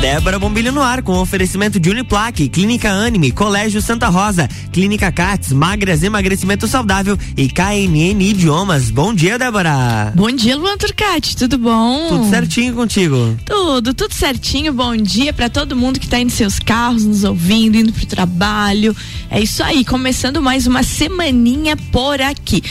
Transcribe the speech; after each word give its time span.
Débora 0.00 0.38
Bombilho 0.38 0.72
no 0.72 0.80
ar 0.80 1.02
com 1.02 1.18
oferecimento 1.18 1.78
de 1.78 1.90
Uniplaque, 1.90 2.48
Clínica 2.48 2.90
Anime, 2.90 3.30
Colégio 3.30 3.82
Santa 3.82 4.08
Rosa, 4.08 4.48
Clínica 4.72 5.12
Cats, 5.12 5.52
Magras 5.52 6.02
Emagrecimento 6.02 6.66
Saudável 6.66 7.18
e 7.36 7.48
KNN 7.48 8.18
Idiomas. 8.18 8.90
Bom 8.90 9.12
dia, 9.12 9.38
Débora. 9.38 10.10
Bom 10.16 10.30
dia, 10.30 10.56
Luan 10.56 10.78
Turcati, 10.78 11.36
tudo 11.36 11.58
bom? 11.58 12.08
Tudo 12.08 12.30
certinho 12.30 12.72
contigo? 12.72 13.36
Tudo, 13.44 13.92
tudo 13.92 14.14
certinho. 14.14 14.72
Bom 14.72 14.96
dia 14.96 15.34
para 15.34 15.50
todo 15.50 15.76
mundo 15.76 16.00
que 16.00 16.08
tá 16.08 16.18
indo 16.18 16.32
seus 16.32 16.58
carros, 16.58 17.04
nos 17.04 17.22
ouvindo, 17.22 17.76
indo 17.76 17.92
pro 17.92 18.06
trabalho. 18.06 18.96
É 19.30 19.38
isso 19.38 19.62
aí, 19.62 19.84
começando 19.84 20.40
mais 20.40 20.66
uma 20.66 20.82
semaninha 20.82 21.76
por 21.76 22.22
aqui. 22.22 22.62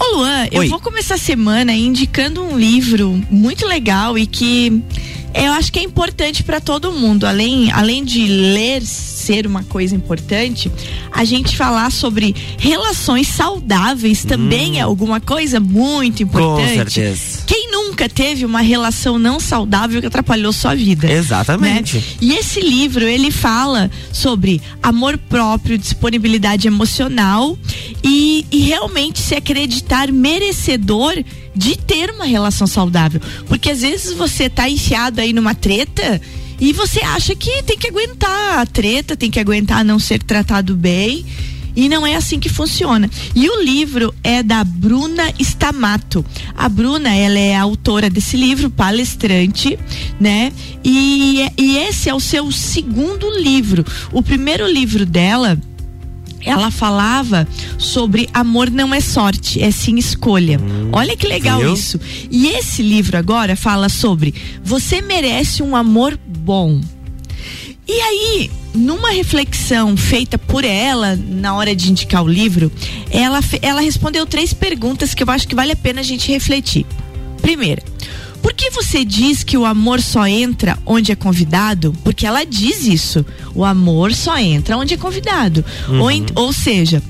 Ô 0.00 0.16
Luan, 0.16 0.48
Oi. 0.54 0.64
eu 0.64 0.70
vou 0.70 0.80
começar 0.80 1.16
a 1.16 1.18
semana 1.18 1.74
indicando 1.74 2.42
um 2.42 2.56
livro 2.56 3.22
muito 3.30 3.66
legal 3.66 4.16
e 4.16 4.26
que 4.26 4.82
eu 5.34 5.52
acho 5.52 5.72
que 5.72 5.78
é 5.78 5.82
importante 5.82 6.42
para 6.42 6.60
todo 6.60 6.92
mundo. 6.92 7.26
Além, 7.26 7.70
além 7.72 8.04
de 8.04 8.26
ler 8.26 8.82
ser 8.82 9.46
uma 9.46 9.62
coisa 9.62 9.94
importante, 9.94 10.70
a 11.12 11.24
gente 11.24 11.56
falar 11.56 11.90
sobre 11.92 12.34
relações 12.58 13.28
saudáveis 13.28 14.24
também 14.24 14.72
hum. 14.72 14.76
é 14.76 14.80
alguma 14.80 15.20
coisa 15.20 15.60
muito 15.60 16.22
importante. 16.22 16.68
Com 16.68 16.74
certeza. 16.74 17.38
Quem 17.46 17.70
nunca 17.70 18.08
teve 18.08 18.44
uma 18.44 18.60
relação 18.60 19.18
não 19.18 19.38
saudável 19.38 20.00
que 20.00 20.06
atrapalhou 20.06 20.52
sua 20.52 20.74
vida? 20.74 21.10
Exatamente. 21.10 21.96
Né? 21.96 22.02
E 22.20 22.32
esse 22.34 22.60
livro, 22.60 23.04
ele 23.04 23.30
fala 23.30 23.90
sobre 24.12 24.60
amor 24.82 25.18
próprio, 25.18 25.76
disponibilidade 25.76 26.66
emocional 26.66 27.58
e, 28.02 28.46
e 28.50 28.60
realmente 28.60 29.18
se 29.18 29.34
acreditar 29.34 30.10
merecedor 30.12 31.14
de 31.58 31.76
ter 31.76 32.10
uma 32.10 32.24
relação 32.24 32.68
saudável. 32.68 33.20
Porque 33.46 33.70
às 33.70 33.80
vezes 33.80 34.12
você 34.12 34.48
tá 34.48 34.70
enfiado 34.70 35.20
aí 35.20 35.32
numa 35.32 35.56
treta 35.56 36.20
e 36.60 36.72
você 36.72 37.00
acha 37.00 37.34
que 37.34 37.62
tem 37.64 37.76
que 37.76 37.88
aguentar 37.88 38.60
a 38.60 38.64
treta, 38.64 39.16
tem 39.16 39.28
que 39.28 39.40
aguentar 39.40 39.84
não 39.84 39.98
ser 39.98 40.22
tratado 40.22 40.76
bem. 40.76 41.26
E 41.74 41.88
não 41.88 42.04
é 42.04 42.16
assim 42.16 42.40
que 42.40 42.48
funciona. 42.48 43.08
E 43.36 43.48
o 43.48 43.62
livro 43.62 44.12
é 44.24 44.42
da 44.42 44.64
Bruna 44.64 45.32
Stamato. 45.38 46.24
A 46.56 46.68
Bruna, 46.68 47.14
ela 47.14 47.38
é 47.38 47.54
a 47.54 47.62
autora 47.62 48.10
desse 48.10 48.36
livro, 48.36 48.68
palestrante, 48.68 49.78
né? 50.18 50.52
E, 50.82 51.46
e 51.56 51.78
esse 51.78 52.08
é 52.08 52.14
o 52.14 52.18
seu 52.18 52.50
segundo 52.50 53.30
livro. 53.38 53.84
O 54.10 54.22
primeiro 54.22 54.66
livro 54.66 55.06
dela 55.06 55.56
ela 56.48 56.70
falava 56.70 57.46
sobre 57.78 58.28
amor 58.32 58.70
não 58.70 58.94
é 58.94 59.00
sorte, 59.00 59.62
é 59.62 59.70
sim 59.70 59.96
escolha. 59.96 60.58
Hum, 60.58 60.90
Olha 60.92 61.16
que 61.16 61.26
legal 61.26 61.60
viu? 61.60 61.74
isso. 61.74 62.00
E 62.30 62.48
esse 62.48 62.82
livro 62.82 63.16
agora 63.16 63.56
fala 63.56 63.88
sobre 63.88 64.34
você 64.62 65.00
merece 65.00 65.62
um 65.62 65.74
amor 65.76 66.18
bom. 66.26 66.80
E 67.86 68.00
aí, 68.00 68.50
numa 68.74 69.10
reflexão 69.10 69.96
feita 69.96 70.36
por 70.36 70.62
ela 70.62 71.16
na 71.16 71.54
hora 71.54 71.74
de 71.74 71.90
indicar 71.90 72.22
o 72.22 72.28
livro, 72.28 72.70
ela, 73.10 73.40
ela 73.62 73.80
respondeu 73.80 74.26
três 74.26 74.52
perguntas 74.52 75.14
que 75.14 75.22
eu 75.22 75.30
acho 75.30 75.48
que 75.48 75.54
vale 75.54 75.72
a 75.72 75.76
pena 75.76 76.00
a 76.00 76.04
gente 76.04 76.30
refletir. 76.30 76.84
Primeira, 77.40 77.82
por 78.42 78.52
que 78.52 78.70
você 78.70 79.04
diz 79.04 79.42
que 79.42 79.56
o 79.56 79.64
amor 79.64 80.00
só 80.00 80.26
entra 80.26 80.78
onde 80.86 81.12
é 81.12 81.16
convidado? 81.16 81.94
Porque 82.04 82.26
ela 82.26 82.44
diz 82.44 82.86
isso. 82.86 83.24
O 83.54 83.64
amor 83.64 84.12
só 84.14 84.38
entra 84.38 84.76
onde 84.76 84.94
é 84.94 84.96
convidado. 84.96 85.64
Uhum. 85.88 86.00
Ou, 86.00 86.44
ou 86.44 86.52
seja, 86.52 87.02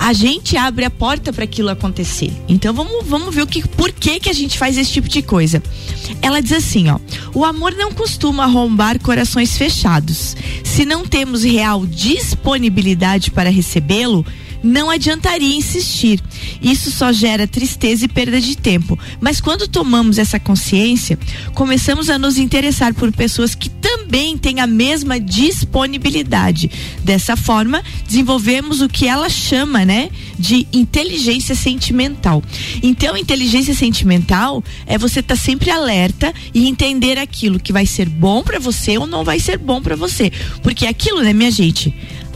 a 0.00 0.14
gente 0.14 0.56
abre 0.56 0.86
a 0.86 0.90
porta 0.90 1.30
para 1.30 1.44
aquilo 1.44 1.68
acontecer. 1.68 2.32
Então 2.48 2.72
vamos, 2.72 3.06
vamos 3.06 3.34
ver 3.34 3.42
o 3.42 3.46
que, 3.46 3.68
por 3.68 3.92
que 3.92 4.18
que 4.18 4.30
a 4.30 4.32
gente 4.32 4.58
faz 4.58 4.78
esse 4.78 4.90
tipo 4.90 5.06
de 5.06 5.20
coisa. 5.20 5.62
Ela 6.22 6.40
diz 6.40 6.52
assim, 6.52 6.88
ó: 6.88 6.98
"O 7.34 7.44
amor 7.44 7.72
não 7.72 7.92
costuma 7.92 8.44
arrombar 8.44 8.98
corações 8.98 9.58
fechados. 9.58 10.34
Se 10.64 10.86
não 10.86 11.04
temos 11.04 11.44
real 11.44 11.84
disponibilidade 11.84 13.30
para 13.30 13.50
recebê-lo, 13.50 14.24
não 14.62 14.90
adiantaria 14.90 15.56
insistir. 15.56 16.20
Isso 16.60 16.90
só 16.90 17.12
gera 17.12 17.46
tristeza 17.46 18.04
e 18.04 18.08
perda 18.08 18.40
de 18.40 18.56
tempo. 18.56 18.98
Mas 19.20 19.40
quando 19.40 19.68
tomamos 19.68 20.18
essa 20.18 20.38
consciência, 20.38 21.18
começamos 21.54 22.10
a 22.10 22.18
nos 22.18 22.38
interessar 22.38 22.94
por 22.94 23.12
pessoas 23.12 23.54
que 23.54 23.68
também 23.68 24.36
têm 24.36 24.60
a 24.60 24.66
mesma 24.66 25.18
disponibilidade. 25.18 26.70
Dessa 27.02 27.36
forma, 27.36 27.82
desenvolvemos 28.06 28.80
o 28.80 28.88
que 28.88 29.06
ela 29.06 29.28
chama, 29.28 29.84
né, 29.84 30.10
de 30.38 30.66
inteligência 30.72 31.54
sentimental. 31.54 32.42
Então, 32.82 33.16
inteligência 33.16 33.74
sentimental 33.74 34.62
é 34.86 34.98
você 34.98 35.20
estar 35.20 35.36
tá 35.36 35.40
sempre 35.40 35.70
alerta 35.70 36.32
e 36.54 36.68
entender 36.68 37.18
aquilo 37.18 37.60
que 37.60 37.72
vai 37.72 37.86
ser 37.86 38.08
bom 38.08 38.42
para 38.42 38.58
você 38.58 38.98
ou 38.98 39.06
não 39.06 39.24
vai 39.24 39.38
ser 39.38 39.58
bom 39.58 39.80
para 39.80 39.96
você. 39.96 40.30
Porque 40.62 40.86
aquilo, 40.86 41.22
né, 41.22 41.32
minha 41.32 41.50
gente? 41.50 41.94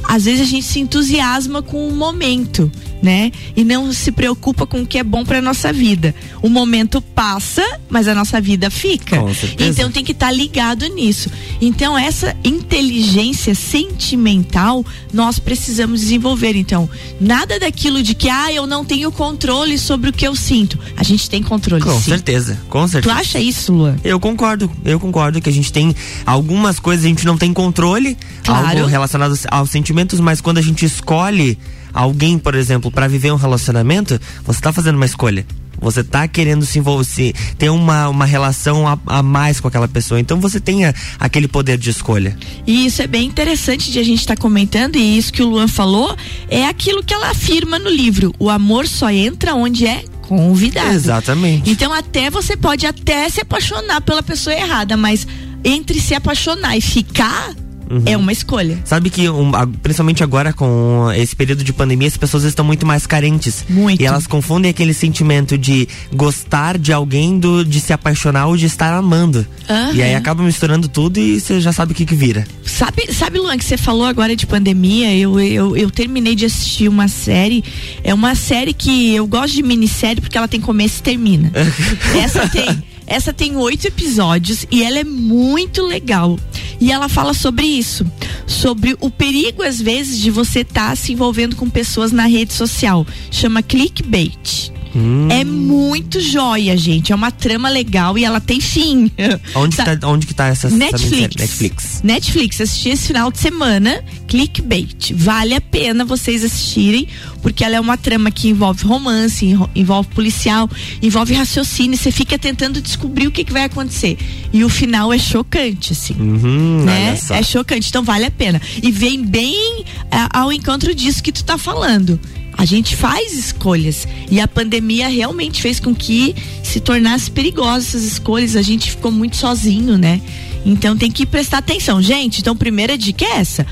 Às 0.08 0.24
vezes 0.24 0.42
a 0.42 0.44
gente 0.44 0.66
se 0.66 0.80
entusiasma 0.80 1.62
com 1.62 1.88
o 1.88 1.92
momento, 1.92 2.70
né? 3.04 3.30
E 3.54 3.62
não 3.62 3.92
se 3.92 4.10
preocupa 4.10 4.66
com 4.66 4.80
o 4.80 4.86
que 4.86 4.96
é 4.96 5.04
bom 5.04 5.26
para 5.26 5.42
nossa 5.42 5.70
vida. 5.70 6.14
O 6.40 6.48
momento 6.48 7.02
passa, 7.02 7.62
mas 7.90 8.08
a 8.08 8.14
nossa 8.14 8.40
vida 8.40 8.70
fica. 8.70 9.18
Então 9.58 9.90
tem 9.90 10.02
que 10.02 10.12
estar 10.12 10.28
tá 10.28 10.32
ligado 10.32 10.86
nisso. 10.86 11.30
Então 11.60 11.96
essa 11.96 12.34
inteligência 12.42 13.54
sentimental 13.54 14.84
nós 15.12 15.38
precisamos 15.38 16.00
desenvolver. 16.00 16.56
Então, 16.56 16.88
nada 17.20 17.60
daquilo 17.60 18.02
de 18.02 18.14
que 18.14 18.30
ah, 18.30 18.50
eu 18.50 18.66
não 18.66 18.84
tenho 18.84 19.12
controle 19.12 19.76
sobre 19.76 20.08
o 20.08 20.12
que 20.12 20.26
eu 20.26 20.34
sinto. 20.34 20.78
A 20.96 21.02
gente 21.02 21.28
tem 21.28 21.42
controle 21.42 21.82
Com 21.82 22.00
sim. 22.00 22.10
certeza. 22.10 22.58
Com 22.70 22.88
certeza. 22.88 23.14
Tu 23.14 23.20
acha 23.20 23.38
isso, 23.38 23.70
Luan? 23.70 23.96
Eu 24.02 24.18
concordo. 24.18 24.70
Eu 24.82 24.98
concordo 24.98 25.42
que 25.42 25.50
a 25.50 25.52
gente 25.52 25.70
tem 25.70 25.94
algumas 26.24 26.78
coisas 26.80 27.04
a 27.04 27.08
gente 27.08 27.26
não 27.26 27.36
tem 27.36 27.52
controle, 27.52 28.16
claro. 28.42 28.78
algo 28.78 28.86
relacionado 28.86 29.38
aos 29.50 29.70
sentimentos, 29.70 30.20
mas 30.20 30.40
quando 30.40 30.56
a 30.56 30.62
gente 30.62 30.86
escolhe 30.86 31.58
alguém, 31.94 32.38
por 32.38 32.54
exemplo, 32.54 32.90
para 32.90 33.08
viver 33.08 33.32
um 33.32 33.36
relacionamento, 33.36 34.20
você 34.44 34.60
tá 34.60 34.72
fazendo 34.72 34.96
uma 34.96 35.06
escolha. 35.06 35.46
Você 35.80 36.02
tá 36.02 36.26
querendo 36.26 36.64
se 36.64 36.78
envolver, 36.78 37.04
se, 37.04 37.34
ter 37.58 37.68
uma, 37.68 38.08
uma 38.08 38.24
relação 38.24 38.86
a, 38.88 38.98
a, 39.06 39.22
mais 39.22 39.60
com 39.60 39.68
aquela 39.68 39.88
pessoa. 39.88 40.18
Então 40.18 40.40
você 40.40 40.58
tem 40.58 40.86
a, 40.86 40.94
aquele 41.18 41.46
poder 41.46 41.76
de 41.76 41.90
escolha. 41.90 42.36
E 42.66 42.86
isso 42.86 43.02
é 43.02 43.06
bem 43.06 43.26
interessante 43.26 43.92
de 43.92 43.98
a 43.98 44.02
gente 44.02 44.20
estar 44.20 44.36
tá 44.36 44.40
comentando, 44.40 44.96
e 44.96 45.18
isso 45.18 45.32
que 45.32 45.42
o 45.42 45.48
Luan 45.48 45.68
falou 45.68 46.16
é 46.48 46.66
aquilo 46.66 47.02
que 47.02 47.12
ela 47.12 47.30
afirma 47.30 47.78
no 47.78 47.90
livro. 47.90 48.32
O 48.38 48.48
amor 48.48 48.86
só 48.86 49.10
entra 49.10 49.54
onde 49.54 49.86
é 49.86 50.04
convidado. 50.22 50.94
Exatamente. 50.94 51.70
Então 51.70 51.92
até 51.92 52.30
você 52.30 52.56
pode 52.56 52.86
até 52.86 53.28
se 53.28 53.40
apaixonar 53.40 54.00
pela 54.00 54.22
pessoa 54.22 54.56
errada, 54.56 54.96
mas 54.96 55.26
entre 55.62 56.00
se 56.00 56.14
apaixonar 56.14 56.76
e 56.76 56.80
ficar 56.80 57.54
Uhum. 57.90 58.02
É 58.06 58.16
uma 58.16 58.32
escolha. 58.32 58.78
Sabe 58.84 59.10
que, 59.10 59.28
um, 59.28 59.52
principalmente 59.82 60.22
agora 60.22 60.52
com 60.52 61.10
esse 61.16 61.34
período 61.34 61.62
de 61.62 61.72
pandemia, 61.72 62.08
as 62.08 62.16
pessoas 62.16 62.44
estão 62.44 62.64
muito 62.64 62.86
mais 62.86 63.06
carentes. 63.06 63.64
Muito. 63.68 64.00
E 64.00 64.06
elas 64.06 64.26
confundem 64.26 64.70
aquele 64.70 64.94
sentimento 64.94 65.56
de 65.56 65.88
gostar 66.12 66.78
de 66.78 66.92
alguém, 66.92 67.38
do, 67.38 67.64
de 67.64 67.80
se 67.80 67.92
apaixonar 67.92 68.46
ou 68.46 68.56
de 68.56 68.66
estar 68.66 68.94
amando. 68.94 69.46
Uhum. 69.68 69.94
E 69.94 70.02
aí 70.02 70.14
acaba 70.14 70.42
misturando 70.42 70.88
tudo 70.88 71.18
e 71.18 71.40
você 71.40 71.60
já 71.60 71.72
sabe 71.72 71.92
o 71.92 71.94
que 71.94 72.04
que 72.04 72.14
vira. 72.14 72.46
Sabe, 72.64 73.12
sabe 73.12 73.38
Luan, 73.38 73.56
que 73.56 73.64
você 73.64 73.76
falou 73.76 74.06
agora 74.06 74.34
de 74.34 74.46
pandemia, 74.46 75.14
eu, 75.14 75.38
eu, 75.40 75.76
eu 75.76 75.90
terminei 75.90 76.34
de 76.34 76.44
assistir 76.44 76.88
uma 76.88 77.08
série, 77.08 77.62
é 78.02 78.12
uma 78.12 78.34
série 78.34 78.72
que 78.72 79.14
eu 79.14 79.26
gosto 79.26 79.54
de 79.54 79.62
minissérie 79.62 80.20
porque 80.20 80.36
ela 80.36 80.48
tem 80.48 80.60
começo 80.60 80.98
e 80.98 81.02
termina. 81.02 81.52
Essa 82.22 82.48
tem. 82.48 82.82
Essa 83.06 83.34
tem 83.34 83.54
oito 83.56 83.86
episódios 83.86 84.66
e 84.70 84.82
ela 84.82 84.98
é 84.98 85.04
muito 85.04 85.82
legal. 85.82 86.38
E 86.80 86.92
ela 86.92 87.08
fala 87.08 87.32
sobre 87.32 87.66
isso, 87.66 88.06
sobre 88.46 88.96
o 89.00 89.10
perigo 89.10 89.62
às 89.62 89.80
vezes 89.80 90.18
de 90.18 90.30
você 90.30 90.60
estar 90.60 90.90
tá 90.90 90.96
se 90.96 91.12
envolvendo 91.12 91.56
com 91.56 91.68
pessoas 91.68 92.12
na 92.12 92.26
rede 92.26 92.52
social. 92.52 93.06
Chama 93.30 93.62
clickbait. 93.62 94.73
Hum. 94.94 95.28
É 95.30 95.44
muito 95.44 96.20
joia, 96.20 96.76
gente. 96.76 97.12
É 97.12 97.14
uma 97.14 97.30
trama 97.30 97.68
legal 97.68 98.16
e 98.16 98.24
ela 98.24 98.40
tem 98.40 98.60
fim. 98.60 99.10
Onde, 99.54 99.76
tá, 99.76 99.98
onde 100.04 100.26
que 100.26 100.34
tá 100.34 100.46
essa 100.46 100.70
Netflix. 100.70 101.36
Netflix. 101.36 102.00
Netflix. 102.02 102.60
Assisti 102.60 102.90
esse 102.90 103.06
final 103.08 103.30
de 103.30 103.38
semana. 103.38 104.02
Clickbait. 104.28 105.12
Vale 105.14 105.54
a 105.54 105.60
pena 105.60 106.04
vocês 106.04 106.44
assistirem, 106.44 107.08
porque 107.42 107.64
ela 107.64 107.76
é 107.76 107.80
uma 107.80 107.96
trama 107.96 108.30
que 108.30 108.48
envolve 108.48 108.84
romance, 108.84 109.56
envolve 109.74 110.08
policial, 110.10 110.68
envolve 111.02 111.34
raciocínio. 111.34 111.96
Você 111.96 112.10
fica 112.10 112.38
tentando 112.38 112.80
descobrir 112.80 113.26
o 113.26 113.30
que, 113.30 113.44
que 113.44 113.52
vai 113.52 113.64
acontecer. 113.64 114.16
E 114.52 114.64
o 114.64 114.68
final 114.68 115.12
é 115.12 115.18
chocante, 115.18 115.92
assim. 115.92 116.14
Uhum, 116.14 116.84
né? 116.84 117.18
É 117.30 117.42
chocante. 117.42 117.88
Então 117.88 118.02
vale 118.02 118.24
a 118.24 118.30
pena. 118.30 118.60
E 118.82 118.90
vem 118.90 119.24
bem 119.24 119.84
ao 120.32 120.52
encontro 120.52 120.94
disso 120.94 121.22
que 121.22 121.32
tu 121.32 121.44
tá 121.44 121.58
falando 121.58 122.18
a 122.56 122.64
gente 122.64 122.96
faz 122.96 123.32
escolhas 123.32 124.06
e 124.30 124.40
a 124.40 124.48
pandemia 124.48 125.08
realmente 125.08 125.60
fez 125.60 125.80
com 125.80 125.94
que 125.94 126.34
se 126.62 126.80
tornasse 126.80 127.30
perigosa 127.30 127.88
essas 127.88 128.04
escolhas. 128.04 128.56
A 128.56 128.62
gente 128.62 128.90
ficou 128.90 129.10
muito 129.10 129.36
sozinho, 129.36 129.98
né? 129.98 130.20
Então 130.64 130.96
tem 130.96 131.10
que 131.10 131.26
prestar 131.26 131.58
atenção, 131.58 132.00
gente. 132.00 132.40
Então, 132.40 132.56
primeira 132.56 132.96
dica 132.96 133.24
é 133.24 133.38
essa. 133.38 133.66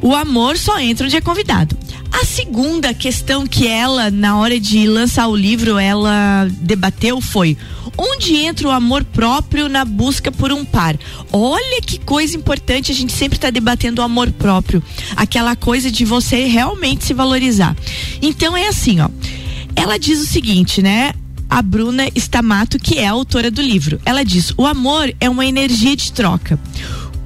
O 0.00 0.14
amor 0.14 0.56
só 0.56 0.78
entra 0.78 1.06
onde 1.06 1.16
é 1.16 1.20
convidado. 1.20 1.76
A 2.12 2.24
segunda 2.24 2.94
questão 2.94 3.46
que 3.46 3.66
ela, 3.66 4.10
na 4.10 4.36
hora 4.38 4.58
de 4.58 4.86
lançar 4.86 5.28
o 5.28 5.36
livro, 5.36 5.78
ela 5.78 6.48
debateu 6.60 7.20
foi: 7.20 7.56
onde 7.96 8.36
entra 8.36 8.68
o 8.68 8.70
amor 8.70 9.04
próprio 9.04 9.68
na 9.68 9.84
busca 9.84 10.32
por 10.32 10.50
um 10.50 10.64
par? 10.64 10.96
Olha 11.32 11.80
que 11.80 11.98
coisa 11.98 12.36
importante, 12.36 12.90
a 12.90 12.94
gente 12.94 13.12
sempre 13.12 13.36
está 13.36 13.50
debatendo 13.50 14.00
o 14.00 14.04
amor 14.04 14.30
próprio, 14.32 14.82
aquela 15.16 15.54
coisa 15.54 15.90
de 15.90 16.04
você 16.04 16.44
realmente 16.44 17.04
se 17.04 17.14
valorizar. 17.14 17.76
Então 18.22 18.56
é 18.56 18.68
assim, 18.68 19.00
ó. 19.00 19.08
Ela 19.76 19.98
diz 19.98 20.20
o 20.20 20.26
seguinte, 20.26 20.82
né? 20.82 21.12
a 21.50 21.62
Bruna 21.62 22.08
Stamato, 22.14 22.78
que 22.78 22.98
é 22.98 23.06
a 23.06 23.12
autora 23.12 23.50
do 23.50 23.62
livro. 23.62 23.98
Ela 24.04 24.22
diz: 24.22 24.52
"O 24.56 24.66
amor 24.66 25.14
é 25.18 25.30
uma 25.30 25.46
energia 25.46 25.96
de 25.96 26.12
troca 26.12 26.58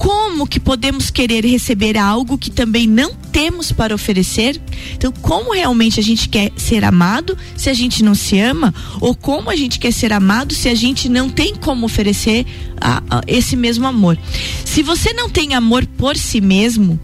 como 0.02 0.48
que 0.48 0.58
podemos 0.58 1.10
querer 1.10 1.46
receber 1.46 1.96
algo 1.96 2.36
que 2.36 2.50
também 2.50 2.88
não 2.88 3.14
temos 3.14 3.70
para 3.70 3.94
oferecer? 3.94 4.60
Então, 4.94 5.12
como 5.22 5.54
realmente 5.54 6.00
a 6.00 6.02
gente 6.02 6.28
quer 6.28 6.50
ser 6.56 6.82
amado 6.82 7.38
se 7.56 7.70
a 7.70 7.72
gente 7.72 8.02
não 8.02 8.12
se 8.12 8.36
ama? 8.40 8.74
Ou 9.00 9.14
como 9.14 9.48
a 9.48 9.54
gente 9.54 9.78
quer 9.78 9.92
ser 9.92 10.12
amado 10.12 10.54
se 10.54 10.68
a 10.68 10.74
gente 10.74 11.08
não 11.08 11.30
tem 11.30 11.54
como 11.54 11.86
oferecer 11.86 12.44
a, 12.80 13.00
a, 13.08 13.22
esse 13.28 13.54
mesmo 13.54 13.86
amor? 13.86 14.18
Se 14.64 14.82
você 14.82 15.12
não 15.12 15.30
tem 15.30 15.54
amor 15.54 15.86
por 15.86 16.16
si 16.16 16.40
mesmo, 16.40 16.98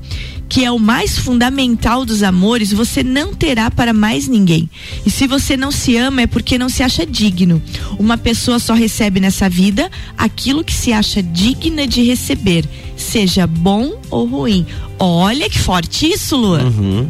que 0.48 0.64
é 0.64 0.70
o 0.72 0.78
mais 0.78 1.18
fundamental 1.18 2.04
dos 2.04 2.22
amores, 2.22 2.72
você 2.72 3.04
não 3.04 3.34
terá 3.34 3.70
para 3.70 3.92
mais 3.92 4.26
ninguém. 4.26 4.68
E 5.04 5.10
se 5.10 5.26
você 5.26 5.56
não 5.56 5.70
se 5.70 5.96
ama 5.96 6.22
é 6.22 6.26
porque 6.26 6.58
não 6.58 6.68
se 6.68 6.82
acha 6.82 7.04
digno. 7.04 7.62
Uma 7.98 8.16
pessoa 8.16 8.58
só 8.58 8.72
recebe 8.72 9.20
nessa 9.20 9.48
vida 9.48 9.90
aquilo 10.16 10.64
que 10.64 10.72
se 10.72 10.92
acha 10.92 11.22
digna 11.22 11.86
de 11.86 12.02
receber, 12.02 12.64
seja 13.08 13.46
bom 13.46 13.99
ou 14.10 14.26
ruim. 14.26 14.66
Olha 14.99 15.49
que 15.49 15.58
forte 15.58 16.06
isso, 16.06 16.37
Lua. 16.37 16.62
Uhum. 16.62 17.08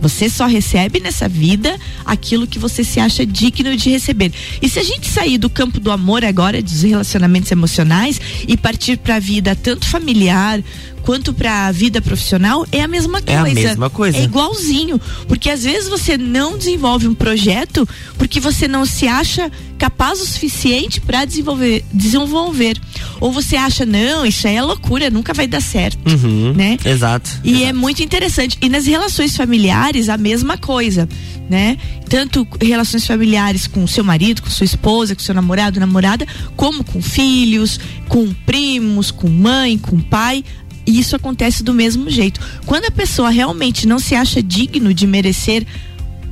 Você 0.00 0.28
só 0.28 0.46
recebe 0.46 1.00
nessa 1.00 1.28
vida 1.28 1.76
aquilo 2.04 2.46
que 2.46 2.58
você 2.58 2.84
se 2.84 3.00
acha 3.00 3.26
digno 3.26 3.76
de 3.76 3.90
receber. 3.90 4.32
E 4.62 4.68
se 4.68 4.78
a 4.78 4.82
gente 4.82 5.08
sair 5.08 5.38
do 5.38 5.50
campo 5.50 5.80
do 5.80 5.90
amor 5.90 6.24
agora, 6.24 6.62
dos 6.62 6.82
relacionamentos 6.82 7.50
emocionais, 7.50 8.20
e 8.46 8.56
partir 8.56 8.96
para 8.98 9.16
a 9.16 9.20
vida 9.20 9.56
tanto 9.56 9.86
familiar 9.88 10.62
quanto 11.02 11.32
para 11.32 11.66
a 11.66 11.72
vida 11.72 12.02
profissional 12.02 12.66
é 12.70 12.82
a 12.82 12.88
mesma 12.88 13.22
coisa. 13.22 13.32
É 13.32 13.50
a 13.50 13.54
mesma 13.54 13.90
coisa. 13.90 14.18
É 14.18 14.22
igualzinho, 14.22 15.00
porque 15.26 15.48
às 15.50 15.64
vezes 15.64 15.88
você 15.88 16.18
não 16.18 16.58
desenvolve 16.58 17.08
um 17.08 17.14
projeto 17.14 17.88
porque 18.18 18.38
você 18.38 18.68
não 18.68 18.84
se 18.84 19.08
acha 19.08 19.50
capaz 19.78 20.20
o 20.20 20.26
suficiente 20.26 21.00
para 21.00 21.24
desenvolver, 21.24 21.84
desenvolver. 21.92 22.78
Ou 23.20 23.32
você 23.32 23.56
acha 23.56 23.84
não, 23.84 24.24
isso 24.24 24.46
aí 24.46 24.56
é 24.56 24.62
loucura, 24.62 25.10
nunca 25.10 25.34
vai 25.34 25.46
dar 25.46 25.60
certo, 25.60 25.98
uhum, 26.08 26.52
né? 26.54 26.76
Exato. 26.84 27.30
E 27.42 27.48
é 27.48 27.52
exato. 27.52 27.68
é 27.68 27.72
muito 27.72 28.02
interessante. 28.02 28.58
E 28.60 28.68
nas 28.68 28.86
relações 28.86 29.36
familiares 29.36 30.08
a 30.08 30.16
mesma 30.16 30.56
coisa, 30.56 31.08
né? 31.48 31.76
Tanto 32.08 32.46
relações 32.60 33.06
familiares 33.06 33.66
com 33.66 33.86
seu 33.86 34.04
marido, 34.04 34.42
com 34.42 34.50
sua 34.50 34.64
esposa, 34.64 35.14
com 35.14 35.22
seu 35.22 35.34
namorado, 35.34 35.80
namorada, 35.80 36.26
como 36.56 36.84
com 36.84 37.02
filhos, 37.02 37.78
com 38.08 38.32
primos, 38.46 39.10
com 39.10 39.28
mãe, 39.28 39.76
com 39.78 40.00
pai 40.00 40.44
e 40.88 40.98
isso 40.98 41.14
acontece 41.14 41.62
do 41.62 41.74
mesmo 41.74 42.08
jeito. 42.08 42.40
Quando 42.64 42.86
a 42.86 42.90
pessoa 42.90 43.28
realmente 43.28 43.86
não 43.86 43.98
se 43.98 44.14
acha 44.14 44.42
digno 44.42 44.94
de 44.94 45.06
merecer 45.06 45.66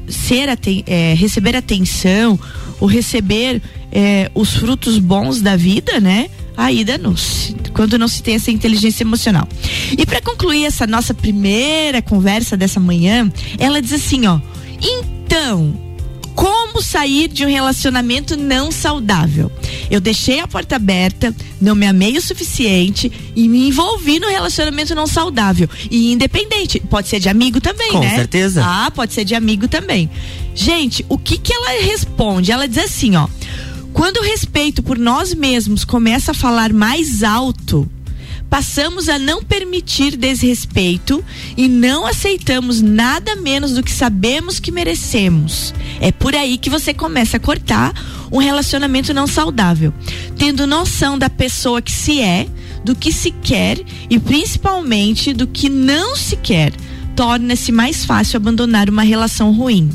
ser 0.09 0.49
é, 0.87 1.15
receber 1.15 1.55
atenção 1.55 2.39
ou 2.81 2.89
receber 2.89 3.61
é, 3.93 4.31
os 4.35 4.55
frutos 4.55 4.99
bons 4.99 5.43
da 5.43 5.57
vida, 5.57 6.01
né? 6.01 6.31
Aí 6.57 6.85
danou-se, 6.85 7.55
quando 7.73 7.99
não 7.99 8.09
se 8.09 8.23
tem 8.23 8.35
essa 8.37 8.51
inteligência 8.51 9.05
emocional. 9.05 9.47
E 9.97 10.07
para 10.07 10.21
concluir 10.23 10.65
essa 10.65 10.87
nossa 10.87 11.13
primeira 11.13 12.01
conversa 12.01 12.57
dessa 12.57 12.81
manhã, 12.81 13.31
ela 13.59 13.83
diz 13.83 13.93
assim, 13.93 14.27
ó: 14.27 14.41
"Então, 14.81 15.75
como 16.37 16.83
sair 16.83 17.29
de 17.29 17.45
um 17.45 17.49
relacionamento 17.49 18.37
não 18.37 18.71
saudável. 18.71 19.51
Eu 19.91 20.01
deixei 20.01 20.39
a 20.41 20.47
porta 20.47 20.77
aberta, 20.77 21.35
não 21.59 21.75
me 21.75 21.87
amei 21.87 22.17
o 22.19 22.21
suficiente 22.21 23.11
e 23.35 23.49
me 23.49 23.69
envolvi 23.69 24.21
no 24.21 24.29
relacionamento 24.29 24.95
não 24.95 25.07
saudável. 25.07 25.69
E 25.91 26.13
independente, 26.13 26.79
pode 26.79 27.09
ser 27.09 27.19
de 27.19 27.31
amigo 27.31 27.59
também, 27.59 27.91
Com 27.91 28.01
né? 28.01 28.11
Com 28.11 28.17
certeza. 28.17 28.63
Ah, 28.63 28.91
pode 28.95 29.15
ser 29.15 29.25
de 29.25 29.35
amigo 29.35 29.67
também. 29.67 30.11
Gente, 30.55 31.05
o 31.09 31.17
que 31.17 31.39
que 31.39 31.53
ela 31.53 31.83
responde? 31.83 32.53
Ela 32.53 32.69
diz 32.69 32.79
assim, 32.79 33.17
ó: 33.17 33.27
quando 33.97 34.19
o 34.19 34.23
respeito 34.23 34.83
por 34.83 34.99
nós 34.99 35.33
mesmos 35.33 35.83
começa 35.83 36.33
a 36.33 36.35
falar 36.35 36.71
mais 36.71 37.23
alto, 37.23 37.91
passamos 38.51 39.09
a 39.09 39.19
não 39.19 39.43
permitir 39.43 40.19
desrespeito 40.19 41.25
e 41.57 41.67
não 41.67 42.05
aceitamos 42.05 42.83
nada 42.83 43.35
menos 43.37 43.73
do 43.73 43.83
que 43.83 43.91
sabemos 43.91 44.61
que 44.61 44.71
merecemos. 44.71 45.73
É 45.99 46.13
por 46.13 46.37
aí 46.37 46.59
que 46.59 46.69
você 46.69 46.93
começa 46.93 47.39
a 47.39 47.41
cortar 47.41 47.95
um 48.31 48.37
relacionamento 48.37 49.15
não 49.15 49.27
saudável, 49.27 49.95
tendo 50.37 50.67
noção 50.67 51.19
da 51.19 51.31
pessoa 51.31 51.81
que 51.81 51.91
se 51.91 52.21
é, 52.21 52.47
do 52.85 52.95
que 52.95 53.11
se 53.11 53.31
quer 53.31 53.81
e 54.11 54.19
principalmente 54.19 55.33
do 55.33 55.47
que 55.47 55.71
não 55.71 56.15
se 56.15 56.37
quer. 56.37 56.75
Torna-se 57.17 57.73
mais 57.73 58.05
fácil 58.05 58.37
abandonar 58.37 58.91
uma 58.91 59.03
relação 59.03 59.53
ruim 59.53 59.89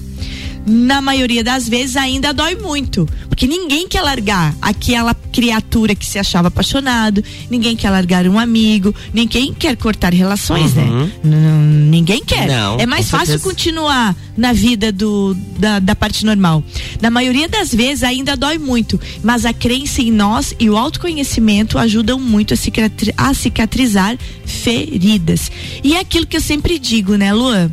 na 0.66 1.02
maioria 1.02 1.44
das 1.44 1.68
vezes 1.68 1.96
ainda 1.96 2.34
dói 2.34 2.56
muito. 2.56 3.08
Porque 3.28 3.48
ninguém 3.48 3.88
quer 3.88 4.02
largar 4.02 4.54
aquela 4.62 5.14
criatura 5.14 5.96
que 5.96 6.06
se 6.06 6.20
achava 6.20 6.50
apaixonado, 6.50 7.24
ninguém 7.50 7.76
quer 7.76 7.90
largar 7.90 8.28
um 8.28 8.38
amigo, 8.38 8.94
ninguém 9.14 9.54
quer 9.54 9.76
cortar 9.78 10.14
relações, 10.14 10.74
né? 10.74 10.84
uhum. 10.84 11.10
né? 11.24 11.90
ninguém 11.90 12.24
quer. 12.24 12.48
Não, 12.48 12.80
é 12.80 12.86
mais 12.86 13.10
fácil 13.10 13.40
certeza. 13.40 13.50
continuar 13.50 14.16
na 14.38 14.54
vida 14.54 14.92
do, 14.92 15.36
da, 15.58 15.80
da 15.80 15.96
parte 15.96 16.26
normal. 16.26 16.64
Na 17.02 17.10
maioria 17.10 17.48
das 17.48 17.74
vezes 17.74 18.04
ainda 18.04 18.36
dói 18.36 18.58
muito, 18.58 19.00
mas 19.24 19.46
a 19.46 19.54
crença 19.54 20.02
em 20.02 20.12
nós 20.12 20.54
e 20.60 20.70
o 20.70 20.78
autoconhecimento 20.78 21.78
ajudam 21.78 22.20
muito 22.20 22.54
a, 22.54 22.58
cicatri 22.58 23.14
a 23.18 23.34
cicatrizar 23.34 24.18
feridas. 24.46 25.52
E 25.84 25.96
é 25.96 26.00
aquilo 26.00 26.26
que 26.26 26.38
eu 26.38 26.42
sempre 26.42 26.78
digo, 26.78 27.16
né, 27.16 27.34
Luan? 27.34 27.72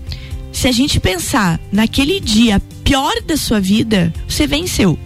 Se 0.52 0.66
a 0.66 0.72
gente 0.72 0.98
pensar 0.98 1.60
naquele 1.70 2.18
dia 2.20 2.60
pior 2.88 3.20
da 3.26 3.36
sua 3.36 3.60
vida, 3.60 4.10
você 4.26 4.46
venceu. 4.46 4.98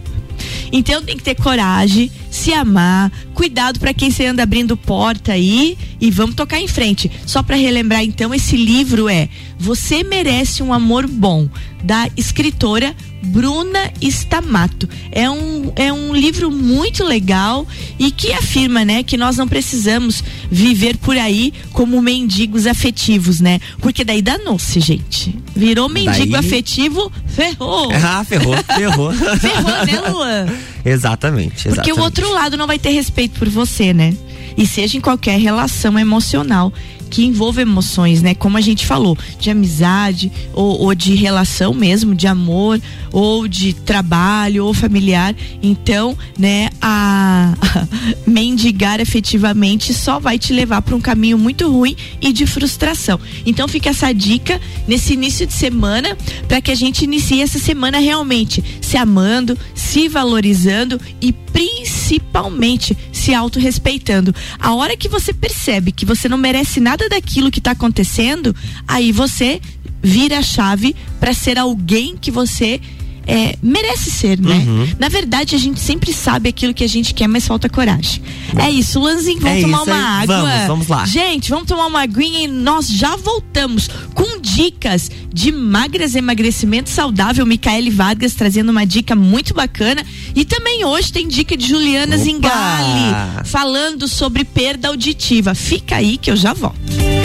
Então 0.71 1.03
tem 1.03 1.17
que 1.17 1.23
ter 1.23 1.35
coragem, 1.35 2.09
se 2.31 2.53
amar, 2.53 3.11
cuidado 3.33 3.77
para 3.77 3.93
quem 3.93 4.09
você 4.09 4.25
anda 4.25 4.41
abrindo 4.41 4.77
porta 4.77 5.33
aí 5.33 5.77
e 5.99 6.09
vamos 6.09 6.33
tocar 6.33 6.61
em 6.61 6.67
frente. 6.67 7.11
Só 7.25 7.43
para 7.43 7.57
relembrar 7.57 8.01
então, 8.01 8.33
esse 8.33 8.55
livro 8.55 9.09
é 9.09 9.27
Você 9.63 10.03
merece 10.03 10.61
um 10.61 10.73
amor 10.73 11.07
bom, 11.07 11.47
da 11.81 12.09
escritora 12.17 12.93
Bruna 13.23 13.93
Stamato. 14.01 14.89
É 15.09 15.29
um, 15.29 15.71
é 15.77 15.93
um 15.93 16.13
livro 16.13 16.51
muito 16.51 17.01
legal 17.01 17.65
e 17.97 18.11
que 18.11 18.33
afirma, 18.33 18.83
né, 18.83 19.03
que 19.03 19.15
nós 19.15 19.37
não 19.37 19.47
precisamos 19.47 20.21
viver 20.51 20.97
por 20.97 21.17
aí 21.17 21.53
como 21.71 22.01
mendigos 22.01 22.67
afetivos, 22.67 23.39
né? 23.39 23.61
Porque 23.79 24.03
daí 24.03 24.21
danou-se, 24.21 24.81
gente. 24.81 25.33
Virou 25.55 25.87
mendigo 25.87 26.33
daí... 26.33 26.45
afetivo, 26.45 27.09
ferrou. 27.25 27.89
Ah, 27.93 28.21
ferrou, 28.25 28.57
ferrou. 28.65 29.13
ferrou, 29.39 29.85
né, 29.85 30.09
Luan? 30.09 30.45
Exatamente, 30.83 31.69
exatamente. 31.69 31.75
Porque 31.75 31.93
o 31.93 32.03
outro 32.03 32.29
lado 32.33 32.57
não 32.57 32.67
vai 32.67 32.77
ter 32.77 32.89
respeito 32.89 33.39
por 33.39 33.47
você, 33.47 33.93
né? 33.93 34.13
E 34.57 34.67
seja 34.67 34.97
em 34.97 35.01
qualquer 35.01 35.39
relação 35.39 35.97
emocional 35.97 36.73
que 37.13 37.23
envolve 37.23 37.61
emoções, 37.61 38.23
né? 38.23 38.33
Como 38.33 38.57
a 38.57 38.61
gente 38.61 38.87
falou, 38.87 39.15
de 39.39 39.51
amizade 39.51 40.31
ou, 40.51 40.81
ou 40.81 40.95
de 40.95 41.13
relação 41.13 41.71
mesmo, 41.71 42.15
de 42.15 42.25
amor 42.25 42.81
ou 43.11 43.47
de 43.47 43.71
trabalho 43.71 44.65
ou 44.65 44.73
familiar. 44.73 45.35
Então, 45.61 46.17
né, 46.35 46.71
a 46.81 47.53
mendigar 48.25 48.99
efetivamente 48.99 49.93
só 49.93 50.17
vai 50.17 50.39
te 50.39 50.51
levar 50.51 50.81
para 50.81 50.95
um 50.95 50.99
caminho 50.99 51.37
muito 51.37 51.71
ruim 51.71 51.95
e 52.19 52.33
de 52.33 52.47
frustração. 52.47 53.19
Então, 53.45 53.67
fica 53.67 53.91
essa 53.91 54.11
dica 54.11 54.59
nesse 54.87 55.13
início 55.13 55.45
de 55.45 55.53
semana 55.53 56.17
para 56.47 56.61
que 56.61 56.71
a 56.71 56.75
gente 56.75 57.03
inicie 57.03 57.43
essa 57.43 57.59
semana 57.59 57.99
realmente 57.99 58.63
se 58.81 58.97
amando, 58.97 59.55
se 59.75 60.07
valorizando 60.07 60.99
e 61.21 61.31
principalmente 61.31 62.97
se 63.11 63.33
autorrespeitando. 63.33 64.33
A 64.59 64.73
hora 64.73 64.97
que 64.97 65.07
você 65.07 65.31
percebe 65.31 65.91
que 65.91 66.05
você 66.05 66.27
não 66.27 66.37
merece 66.37 66.79
nada 66.79 67.02
daquilo 67.09 67.51
que 67.51 67.59
está 67.59 67.71
acontecendo, 67.71 68.55
aí 68.87 69.11
você 69.11 69.61
vira 70.01 70.39
a 70.39 70.43
chave 70.43 70.95
para 71.19 71.33
ser 71.33 71.57
alguém 71.57 72.17
que 72.17 72.29
você 72.29 72.81
é, 73.25 73.55
merece 73.61 74.11
ser, 74.11 74.39
né? 74.39 74.55
Uhum. 74.55 74.87
Na 74.99 75.09
verdade, 75.09 75.55
a 75.55 75.57
gente 75.57 75.79
sempre 75.79 76.13
sabe 76.13 76.49
aquilo 76.49 76.73
que 76.73 76.83
a 76.83 76.87
gente 76.87 77.13
quer, 77.13 77.27
mas 77.27 77.47
falta 77.47 77.69
coragem. 77.69 78.21
É 78.57 78.69
isso, 78.69 78.99
Lanzinho, 78.99 79.39
vamos 79.39 79.57
é 79.57 79.61
tomar 79.61 79.83
uma 79.83 79.95
aí. 79.95 80.23
água. 80.23 80.35
Vamos, 80.41 80.67
vamos 80.67 80.87
lá. 80.87 81.05
Gente, 81.05 81.49
vamos 81.49 81.67
tomar 81.67 81.87
uma 81.87 82.01
aguinha 82.01 82.43
e 82.43 82.47
nós 82.47 82.87
já 82.87 83.15
voltamos 83.15 83.89
com 84.13 84.39
dicas 84.39 85.09
de 85.33 85.51
magras 85.51 86.15
emagrecimento 86.15 86.89
saudável. 86.89 87.45
Micaele 87.45 87.89
Vargas 87.89 88.33
trazendo 88.33 88.69
uma 88.69 88.85
dica 88.85 89.15
muito 89.15 89.53
bacana. 89.53 90.05
E 90.35 90.45
também 90.45 90.85
hoje 90.85 91.11
tem 91.11 91.27
dica 91.27 91.55
de 91.55 91.67
Juliana 91.67 92.15
Opa. 92.15 92.23
Zingali 92.23 93.45
falando 93.45 94.07
sobre 94.07 94.43
perda 94.43 94.89
auditiva. 94.89 95.55
Fica 95.55 95.95
aí 95.95 96.17
que 96.17 96.29
eu 96.29 96.35
já 96.35 96.53
volto. 96.53 97.22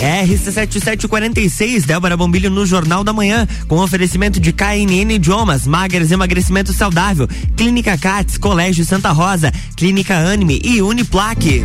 RC7746, 0.00 1.84
Débora 1.84 2.16
Bombilho 2.16 2.50
no 2.50 2.64
Jornal 2.64 3.04
da 3.04 3.12
Manhã, 3.12 3.46
com 3.68 3.76
oferecimento 3.76 4.40
de 4.40 4.52
KNN 4.52 5.12
Idiomas, 5.12 5.66
Magras 5.66 6.10
Emagrecimento 6.10 6.72
Saudável, 6.72 7.28
Clínica 7.56 7.96
Cats, 7.98 8.38
Colégio 8.38 8.84
Santa 8.84 9.10
Rosa, 9.10 9.52
Clínica 9.76 10.16
Anime 10.16 10.60
e 10.64 10.80
Uniplaque. 10.80 11.64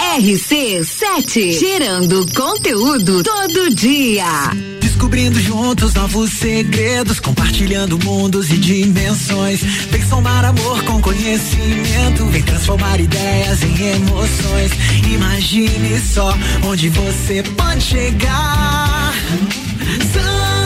RC7, 0.00 1.58
gerando 1.58 2.26
conteúdo 2.34 3.22
todo 3.22 3.74
dia. 3.74 4.24
Descobrindo 4.80 5.38
juntos 5.40 5.94
novos 5.94 6.30
segredos, 6.32 7.20
compartilhando 7.20 7.98
mundos 8.04 8.50
e 8.50 8.56
dimensões. 8.56 9.60
Vem 9.90 10.02
somar 10.06 10.44
amor 10.44 10.82
com 10.84 11.00
conhecimento, 11.00 12.26
vem 12.26 12.42
transformar 12.42 13.00
ideias 13.00 13.62
em 13.62 13.86
emoções. 13.86 14.72
Imagine 15.12 16.00
só 16.00 16.36
onde 16.64 16.88
você 16.88 17.42
pode 17.56 17.82
chegar. 17.82 19.14
Santa 20.12 20.63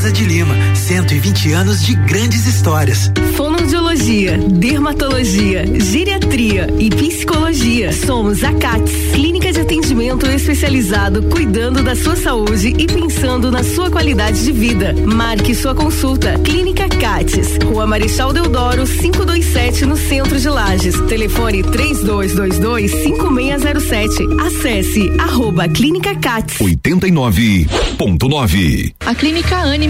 Rosa 0.00 0.12
de 0.12 0.24
Lima, 0.24 0.54
120 0.74 1.52
anos 1.52 1.82
de 1.82 1.94
grandes 1.94 2.46
histórias. 2.46 3.12
Fonoaudiologia, 3.36 4.38
dermatologia, 4.38 5.66
geriatria 5.78 6.68
e 6.78 6.88
psicologia. 6.88 7.92
Somos 7.92 8.42
a 8.42 8.54
CATS, 8.54 8.90
clínica 9.12 9.52
de 9.52 9.60
atendimento 9.60 10.26
especializado 10.26 11.22
cuidando 11.24 11.82
da 11.82 11.94
sua 11.94 12.16
saúde 12.16 12.74
e 12.78 12.86
pensando 12.86 13.50
na 13.50 13.62
sua 13.62 13.90
qualidade 13.90 14.42
de 14.42 14.52
vida. 14.52 14.94
Marque 15.04 15.54
sua 15.54 15.74
consulta. 15.74 16.38
Clínica 16.38 16.88
CATS, 16.88 17.58
Rua 17.62 17.86
Marechal 17.86 18.32
Deodoro, 18.32 18.86
527 18.86 19.84
no 19.84 19.98
centro 19.98 20.40
de 20.40 20.48
Lages. 20.48 20.98
Telefone 21.08 21.62
3222 21.62 22.90
5607. 22.90 24.26
Acesse 24.46 25.12
arroba 25.18 25.68
Clínica 25.68 26.14
CATS. 26.14 26.56
89.9 26.56 28.94
a 29.10 29.14
Clínica 29.16 29.56
Anime, 29.56 29.89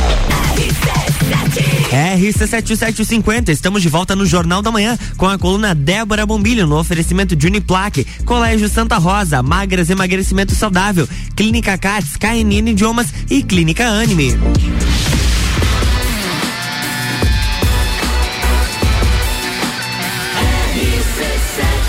RC7750, 1.91 3.49
estamos 3.49 3.81
de 3.81 3.89
volta 3.89 4.15
no 4.15 4.25
Jornal 4.25 4.61
da 4.61 4.71
Manhã 4.71 4.97
com 5.17 5.27
a 5.27 5.37
coluna 5.37 5.75
Débora 5.75 6.25
Bombilho 6.25 6.65
no 6.65 6.77
oferecimento 6.77 7.35
de 7.35 7.47
Uniplaque, 7.47 8.05
Colégio 8.25 8.69
Santa 8.69 8.97
Rosa, 8.97 9.43
Magras 9.43 9.89
Emagrecimento 9.89 10.55
Saudável, 10.55 11.07
Clínica 11.35 11.77
Cats, 11.77 12.15
KNN 12.15 12.69
Idiomas 12.69 13.07
e 13.29 13.43
Clínica 13.43 13.85
Anime. 13.85 14.37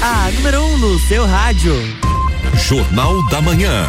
A 0.02 0.30
número 0.32 0.62
1 0.62 0.64
um 0.64 0.78
no 0.78 0.98
seu 0.98 1.24
rádio. 1.24 1.74
Jornal 2.56 3.24
da 3.28 3.40
Manhã. 3.40 3.86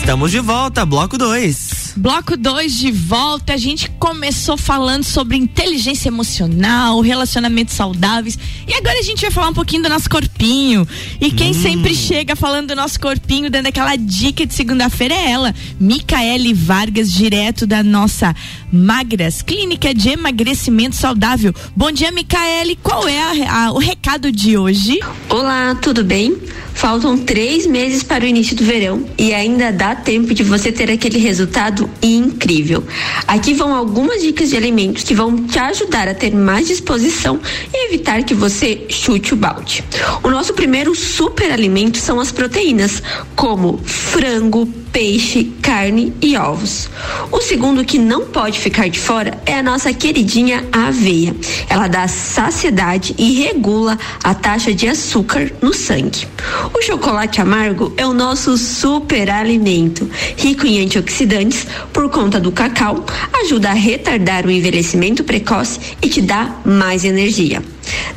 Estamos 0.00 0.30
de 0.30 0.40
volta, 0.40 0.84
bloco 0.86 1.18
2. 1.18 1.92
Bloco 1.94 2.34
2 2.36 2.78
de 2.78 2.90
volta. 2.90 3.52
A 3.52 3.56
gente 3.58 3.88
começou 3.90 4.56
falando 4.56 5.04
sobre 5.04 5.36
inteligência 5.36 6.08
emocional, 6.08 7.00
relacionamentos 7.00 7.74
saudáveis. 7.74 8.36
E 8.66 8.72
agora 8.74 8.98
a 8.98 9.02
gente 9.02 9.20
vai 9.20 9.30
falar 9.30 9.50
um 9.50 9.54
pouquinho 9.54 9.82
do 9.82 9.88
nosso 9.90 10.08
corpinho. 10.08 10.88
E 11.20 11.30
quem 11.30 11.50
hum. 11.50 11.62
sempre 11.62 11.94
chega 11.94 12.34
falando 12.34 12.68
do 12.68 12.76
nosso 12.76 12.98
corpinho, 12.98 13.50
dando 13.50 13.66
aquela 13.66 13.94
dica 13.94 14.44
de 14.46 14.54
segunda-feira 14.54 15.14
é 15.14 15.30
ela, 15.30 15.54
Micaele 15.78 16.54
Vargas, 16.54 17.12
direto 17.12 17.66
da 17.66 17.82
nossa 17.82 18.34
Magras, 18.72 19.42
Clínica 19.42 19.94
de 19.94 20.08
Emagrecimento 20.08 20.96
Saudável. 20.96 21.54
Bom 21.76 21.92
dia, 21.92 22.10
Micaele. 22.10 22.76
Qual 22.82 23.06
é 23.06 23.46
a, 23.46 23.66
a, 23.66 23.72
o 23.72 23.78
recado 23.78 24.32
de 24.32 24.56
hoje? 24.56 24.98
Olá, 25.28 25.74
tudo 25.74 26.02
bem? 26.02 26.36
Faltam 26.80 27.18
três 27.18 27.66
meses 27.66 28.02
para 28.02 28.24
o 28.24 28.26
início 28.26 28.56
do 28.56 28.64
verão 28.64 29.04
e 29.18 29.34
ainda 29.34 29.70
dá 29.70 29.94
tempo 29.94 30.32
de 30.32 30.42
você 30.42 30.72
ter 30.72 30.90
aquele 30.90 31.18
resultado 31.18 31.90
incrível. 32.02 32.82
Aqui 33.26 33.52
vão 33.52 33.74
algumas 33.74 34.22
dicas 34.22 34.48
de 34.48 34.56
alimentos 34.56 35.02
que 35.02 35.14
vão 35.14 35.46
te 35.46 35.58
ajudar 35.58 36.08
a 36.08 36.14
ter 36.14 36.34
mais 36.34 36.66
disposição 36.66 37.38
e 37.70 37.88
evitar 37.88 38.22
que 38.22 38.32
você 38.32 38.86
chute 38.88 39.34
o 39.34 39.36
balde. 39.36 39.84
O 40.22 40.30
nosso 40.30 40.54
primeiro 40.54 40.94
super 40.94 41.52
alimento 41.52 41.98
são 41.98 42.18
as 42.18 42.32
proteínas, 42.32 43.02
como 43.36 43.78
frango, 43.84 44.66
peixe, 44.92 45.44
carne 45.62 46.12
e 46.20 46.36
ovos. 46.36 46.88
O 47.30 47.40
segundo 47.40 47.84
que 47.84 47.98
não 47.98 48.26
pode 48.26 48.58
ficar 48.58 48.88
de 48.88 48.98
fora 48.98 49.40
é 49.46 49.54
a 49.54 49.62
nossa 49.62 49.92
queridinha 49.92 50.66
aveia. 50.72 51.34
Ela 51.68 51.88
dá 51.88 52.06
saciedade 52.08 53.14
e 53.18 53.42
regula 53.42 53.98
a 54.22 54.34
taxa 54.34 54.74
de 54.74 54.88
açúcar 54.88 55.52
no 55.60 55.72
sangue. 55.72 56.26
O 56.74 56.82
chocolate 56.82 57.40
amargo 57.40 57.92
é 57.96 58.06
o 58.06 58.12
nosso 58.12 58.56
super 58.56 59.30
alimento, 59.30 60.10
rico 60.36 60.66
em 60.66 60.84
antioxidantes 60.84 61.66
por 61.92 62.10
conta 62.10 62.40
do 62.40 62.52
cacau, 62.52 63.04
ajuda 63.44 63.70
a 63.70 63.74
retardar 63.74 64.46
o 64.46 64.50
envelhecimento 64.50 65.24
precoce 65.24 65.80
e 66.02 66.08
te 66.08 66.20
dá 66.20 66.56
mais 66.64 67.04
energia. 67.04 67.62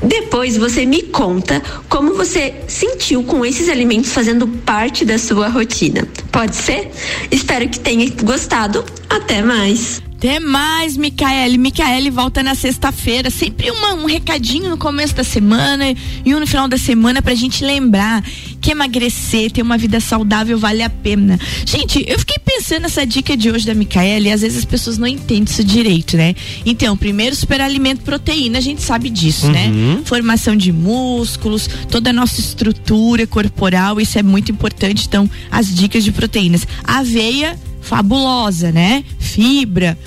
Depois 0.02 0.58
você 0.58 0.86
me 0.86 1.04
conta 1.04 1.62
como 1.90 2.16
você 2.16 2.54
sentiu 2.68 3.24
com 3.24 3.46
esses 3.46 3.70
alimentos 3.70 4.12
fazendo 4.12 4.48
parte 4.48 5.06
da 5.06 5.18
sua 5.18 5.48
rotina. 5.48 6.08
Pode 6.32 6.56
ser? 6.56 6.92
Espero 7.32 7.68
que 7.70 7.80
tenha 7.80 8.10
gostado. 8.24 8.84
Até 9.10 9.42
mais! 9.42 10.02
Até 10.24 10.40
mais, 10.40 10.96
Micaele. 10.96 11.58
Micaele 11.58 12.10
volta 12.10 12.42
na 12.42 12.56
sexta-feira. 12.56 13.30
Sempre 13.30 13.70
uma, 13.70 13.94
um 13.94 14.06
recadinho 14.06 14.70
no 14.70 14.78
começo 14.78 15.14
da 15.14 15.24
semana 15.24 15.94
e 16.24 16.34
um 16.34 16.40
no 16.40 16.48
final 16.48 16.66
da 16.66 16.78
semana 16.78 17.22
pra 17.22 17.36
gente 17.36 17.62
lembrar 17.62 18.24
que 18.62 18.72
emagrecer, 18.72 19.52
ter 19.52 19.62
uma 19.62 19.78
vida 19.78 20.00
saudável 20.00 20.58
vale 20.58 20.82
a 20.82 20.90
pena. 20.90 21.38
Gente, 21.66 22.06
eu 22.08 22.18
fiquei 22.18 22.38
pensando 22.40 22.84
nessa 22.84 23.06
dica 23.06 23.36
de 23.36 23.52
hoje 23.52 23.66
da 23.66 23.74
Micaele 23.74 24.30
e 24.30 24.32
às 24.32 24.40
vezes 24.40 24.60
as 24.60 24.64
pessoas 24.64 24.98
não 24.98 25.08
entendem 25.08 25.44
isso 25.44 25.62
direito, 25.62 26.16
né? 26.16 26.34
Então, 26.66 26.96
primeiro, 26.96 27.36
superalimento 27.36 28.04
proteína, 28.04 28.60
a 28.60 28.62
gente 28.62 28.82
sabe 28.82 29.10
disso, 29.10 29.52
né? 29.52 29.68
uhum. 29.68 29.96
né? 29.96 30.02
Formação 30.06 30.56
de 30.56 30.72
músculos, 30.72 31.70
toda 31.92 32.12
a 32.12 32.14
nossa 32.14 32.40
estrutura 32.40 33.28
corporal, 33.28 34.00
isso 34.00 34.18
é 34.18 34.24
muito 34.24 34.54
importante. 34.54 35.06
Então, 35.06 35.30
as 35.52 35.68
dicas 35.68 36.02
de 36.02 36.14
proteínas. 36.14 36.66
Aveia 36.82 37.60
fabulosa, 37.84 38.72
né? 38.72 39.04
Fibra, 39.20 39.98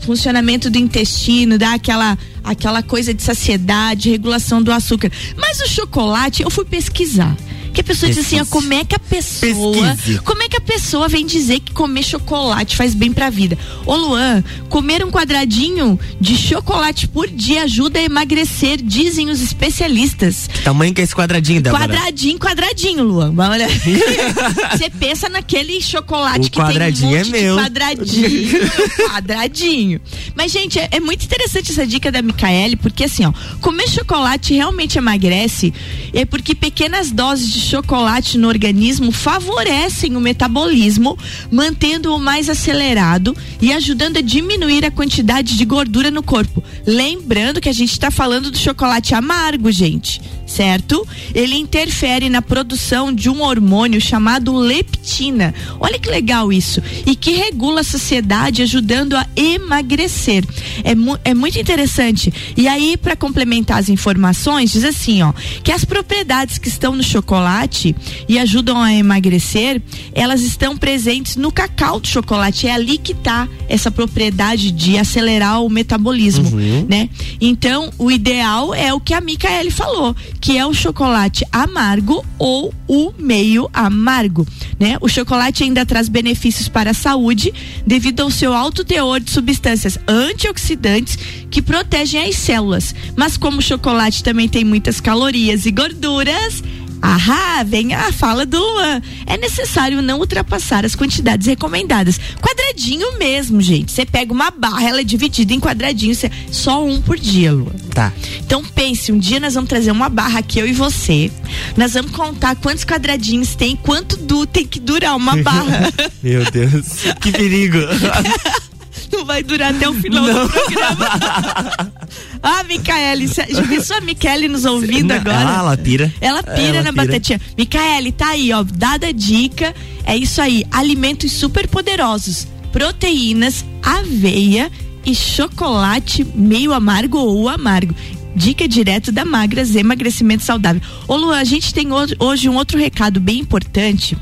funcionamento 0.00 0.70
do 0.70 0.78
intestino, 0.78 1.58
dá 1.58 1.74
aquela 1.74 2.16
aquela 2.42 2.82
coisa 2.82 3.12
de 3.12 3.22
saciedade, 3.22 4.10
regulação 4.10 4.62
do 4.62 4.72
açúcar. 4.72 5.10
Mas 5.36 5.60
o 5.60 5.68
chocolate, 5.68 6.42
eu 6.42 6.50
fui 6.50 6.64
pesquisar 6.64 7.36
que 7.70 7.80
a 7.80 7.84
pessoa 7.84 8.08
Pesquise. 8.08 8.28
diz 8.30 8.40
assim, 8.40 8.40
ó, 8.40 8.44
como 8.52 8.72
é 8.74 8.84
que 8.84 8.94
a 8.94 8.98
pessoa, 8.98 9.72
Pesquise. 9.94 10.18
como 10.20 10.42
é 10.42 10.48
que 10.48 10.56
a 10.56 10.60
pessoa 10.60 11.08
vem 11.08 11.24
dizer 11.24 11.60
que 11.60 11.72
comer 11.72 12.02
chocolate 12.02 12.76
faz 12.76 12.94
bem 12.94 13.12
pra 13.12 13.30
vida? 13.30 13.56
Ô 13.86 13.94
Luan, 13.96 14.42
comer 14.68 15.04
um 15.04 15.10
quadradinho 15.10 15.98
de 16.20 16.36
chocolate 16.36 17.08
por 17.08 17.28
dia 17.28 17.62
ajuda 17.64 17.98
a 17.98 18.02
emagrecer, 18.02 18.80
dizem 18.82 19.30
os 19.30 19.40
especialistas. 19.40 20.48
Que 20.48 20.62
tamanho 20.62 20.92
que 20.94 21.00
é 21.00 21.04
esse 21.04 21.14
quadradinho, 21.14 21.60
Débora? 21.62 21.84
Quadradinho, 21.84 22.38
quadradinho, 22.38 23.04
Luan. 23.04 23.34
Olha. 23.38 23.68
Você 24.72 24.90
pensa 24.90 25.28
naquele 25.28 25.80
chocolate 25.80 26.48
o 26.48 26.50
que 26.50 26.58
tem 26.58 26.64
um 26.64 27.08
monte 27.10 27.16
é 27.16 27.24
meu. 27.24 27.56
quadradinho, 27.56 28.50
quadradinho. 29.08 30.00
Mas 30.34 30.52
gente, 30.52 30.78
é, 30.78 30.88
é 30.92 31.00
muito 31.00 31.24
interessante 31.24 31.70
essa 31.70 31.86
dica 31.86 32.10
da 32.10 32.22
Micaele, 32.22 32.76
porque 32.76 33.04
assim, 33.04 33.24
ó, 33.24 33.32
comer 33.60 33.88
chocolate 33.88 34.54
realmente 34.54 34.98
emagrece, 34.98 35.72
é 36.12 36.24
porque 36.24 36.54
pequenas 36.54 37.10
doses 37.10 37.50
de 37.50 37.59
chocolate 37.60 38.38
no 38.38 38.48
organismo 38.48 39.12
favorecem 39.12 40.16
o 40.16 40.20
metabolismo, 40.20 41.16
mantendo-o 41.50 42.18
mais 42.18 42.48
acelerado 42.48 43.36
e 43.60 43.72
ajudando 43.72 44.16
a 44.16 44.22
diminuir 44.22 44.84
a 44.84 44.90
quantidade 44.90 45.56
de 45.56 45.64
gordura 45.64 46.10
no 46.10 46.22
corpo. 46.22 46.62
Lembrando 46.86 47.60
que 47.60 47.68
a 47.68 47.72
gente 47.72 47.92
está 47.92 48.10
falando 48.10 48.50
do 48.50 48.58
chocolate 48.58 49.14
amargo, 49.14 49.70
gente 49.70 50.20
certo? 50.50 51.06
Ele 51.34 51.56
interfere 51.56 52.28
na 52.28 52.42
produção 52.42 53.12
de 53.12 53.30
um 53.30 53.42
hormônio 53.42 54.00
chamado 54.00 54.54
leptina. 54.56 55.54
Olha 55.78 55.98
que 55.98 56.10
legal 56.10 56.52
isso. 56.52 56.82
E 57.06 57.14
que 57.14 57.30
regula 57.32 57.80
a 57.80 57.84
saciedade, 57.84 58.62
ajudando 58.62 59.16
a 59.16 59.26
emagrecer. 59.36 60.44
É, 60.82 60.94
mu 60.94 61.18
é 61.24 61.34
muito 61.34 61.58
interessante. 61.58 62.32
E 62.56 62.66
aí, 62.66 62.96
para 62.96 63.14
complementar 63.14 63.78
as 63.78 63.88
informações, 63.88 64.72
diz 64.72 64.84
assim, 64.84 65.22
ó, 65.22 65.32
que 65.62 65.70
as 65.70 65.84
propriedades 65.84 66.58
que 66.58 66.68
estão 66.68 66.96
no 66.96 67.02
chocolate 67.02 67.94
e 68.28 68.38
ajudam 68.38 68.82
a 68.82 68.92
emagrecer, 68.92 69.80
elas 70.12 70.42
estão 70.42 70.76
presentes 70.76 71.36
no 71.36 71.52
cacau 71.52 72.00
do 72.00 72.08
chocolate. 72.08 72.66
É 72.66 72.72
ali 72.72 72.98
que 72.98 73.12
está 73.12 73.48
essa 73.68 73.90
propriedade 73.90 74.72
de 74.72 74.98
acelerar 74.98 75.62
o 75.62 75.68
metabolismo, 75.68 76.48
uhum. 76.50 76.86
né? 76.88 77.08
Então, 77.40 77.90
o 77.98 78.10
ideal 78.10 78.74
é 78.74 78.92
o 78.92 79.00
que 79.00 79.14
a 79.14 79.20
Micaele 79.20 79.70
falou, 79.70 80.14
que 80.40 80.56
é 80.56 80.66
o 80.66 80.72
chocolate 80.72 81.44
amargo 81.52 82.24
ou 82.38 82.72
o 82.88 83.12
meio 83.18 83.68
amargo, 83.72 84.46
né? 84.78 84.96
O 85.00 85.08
chocolate 85.08 85.62
ainda 85.62 85.84
traz 85.84 86.08
benefícios 86.08 86.68
para 86.68 86.92
a 86.92 86.94
saúde 86.94 87.52
devido 87.86 88.20
ao 88.20 88.30
seu 88.30 88.54
alto 88.54 88.84
teor 88.84 89.20
de 89.20 89.30
substâncias 89.30 89.98
antioxidantes 90.08 91.18
que 91.50 91.60
protegem 91.60 92.22
as 92.22 92.36
células. 92.36 92.94
Mas 93.14 93.36
como 93.36 93.58
o 93.58 93.62
chocolate 93.62 94.24
também 94.24 94.48
tem 94.48 94.64
muitas 94.64 95.00
calorias 95.00 95.66
e 95.66 95.70
gorduras, 95.70 96.62
Ahá, 97.02 97.62
vem 97.62 97.94
a 97.94 98.12
fala 98.12 98.44
do 98.44 98.58
Luan. 98.58 99.00
É 99.26 99.36
necessário 99.36 100.02
não 100.02 100.18
ultrapassar 100.18 100.84
as 100.84 100.94
quantidades 100.94 101.46
recomendadas. 101.46 102.20
Quadradinho 102.40 103.18
mesmo, 103.18 103.60
gente. 103.60 103.92
Você 103.92 104.04
pega 104.04 104.32
uma 104.32 104.50
barra, 104.50 104.88
ela 104.88 105.00
é 105.00 105.04
dividida 105.04 105.52
em 105.52 105.60
quadradinhos, 105.60 106.22
só 106.50 106.84
um 106.84 107.00
por 107.00 107.18
dia, 107.18 107.52
Luan. 107.52 107.72
Tá. 107.94 108.12
Então 108.44 108.62
pense, 108.64 109.12
um 109.12 109.18
dia 109.18 109.40
nós 109.40 109.54
vamos 109.54 109.68
trazer 109.68 109.90
uma 109.90 110.08
barra 110.08 110.40
aqui, 110.40 110.58
eu 110.58 110.66
e 110.66 110.72
você. 110.72 111.30
Nós 111.76 111.94
vamos 111.94 112.12
contar 112.12 112.56
quantos 112.56 112.84
quadradinhos 112.84 113.54
tem, 113.54 113.76
quanto 113.76 114.16
du 114.16 114.46
tem 114.46 114.66
que 114.66 114.78
durar 114.78 115.16
uma 115.16 115.36
barra. 115.42 115.92
Meu 116.22 116.48
Deus, 116.50 117.02
que 117.20 117.32
perigo. 117.32 117.78
não 119.12 119.24
vai 119.24 119.42
durar 119.42 119.74
até 119.74 119.88
o 119.88 119.94
final 119.94 120.24
não. 120.24 120.46
do 120.46 120.52
programa. 120.52 121.92
ah, 122.42 122.62
Micaele, 122.64 123.26
já 123.26 123.44
pensou 123.68 123.96
a 123.96 124.00
Micaele 124.00 124.48
nos 124.48 124.64
ouvindo 124.64 125.12
agora? 125.12 125.38
Ah, 125.38 125.58
ela 125.58 125.76
pira. 125.76 126.12
Ela 126.20 126.42
pira 126.42 126.78
ela 126.78 126.82
na 126.84 126.92
pira. 126.92 127.06
batatinha. 127.06 127.40
Micaele, 127.56 128.12
tá 128.12 128.28
aí, 128.30 128.52
ó, 128.52 128.62
dada 128.62 129.08
a 129.08 129.12
dica, 129.12 129.74
é 130.04 130.16
isso 130.16 130.40
aí, 130.40 130.64
alimentos 130.70 131.32
super 131.32 131.66
poderosos, 131.68 132.46
proteínas, 132.72 133.64
aveia 133.82 134.70
e 135.04 135.14
chocolate 135.14 136.24
meio 136.34 136.72
amargo 136.72 137.18
ou 137.18 137.48
amargo. 137.48 137.94
Dica 138.34 138.68
direto 138.68 139.10
da 139.10 139.24
Magras 139.24 139.74
Emagrecimento 139.74 140.44
Saudável. 140.44 140.80
Ô 141.08 141.16
Lu, 141.16 141.32
a 141.32 141.42
gente 141.42 141.74
tem 141.74 141.88
hoje 141.92 142.48
um 142.48 142.54
outro 142.54 142.78
recado 142.78 143.18
bem 143.18 143.40
importante 143.40 144.16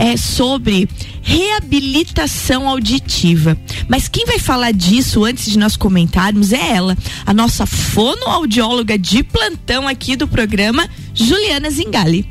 é 0.00 0.16
sobre 0.16 0.88
reabilitação 1.20 2.66
auditiva. 2.66 3.54
Mas 3.86 4.08
quem 4.08 4.24
vai 4.24 4.38
falar 4.38 4.72
disso 4.72 5.26
antes 5.26 5.44
de 5.44 5.58
nós 5.58 5.76
comentarmos 5.76 6.54
é 6.54 6.70
ela, 6.74 6.96
a 7.26 7.34
nossa 7.34 7.66
fonoaudióloga 7.66 8.96
de 8.96 9.22
plantão 9.22 9.86
aqui 9.86 10.16
do 10.16 10.26
programa, 10.26 10.88
Juliana 11.12 11.70
Zingali. 11.70 12.26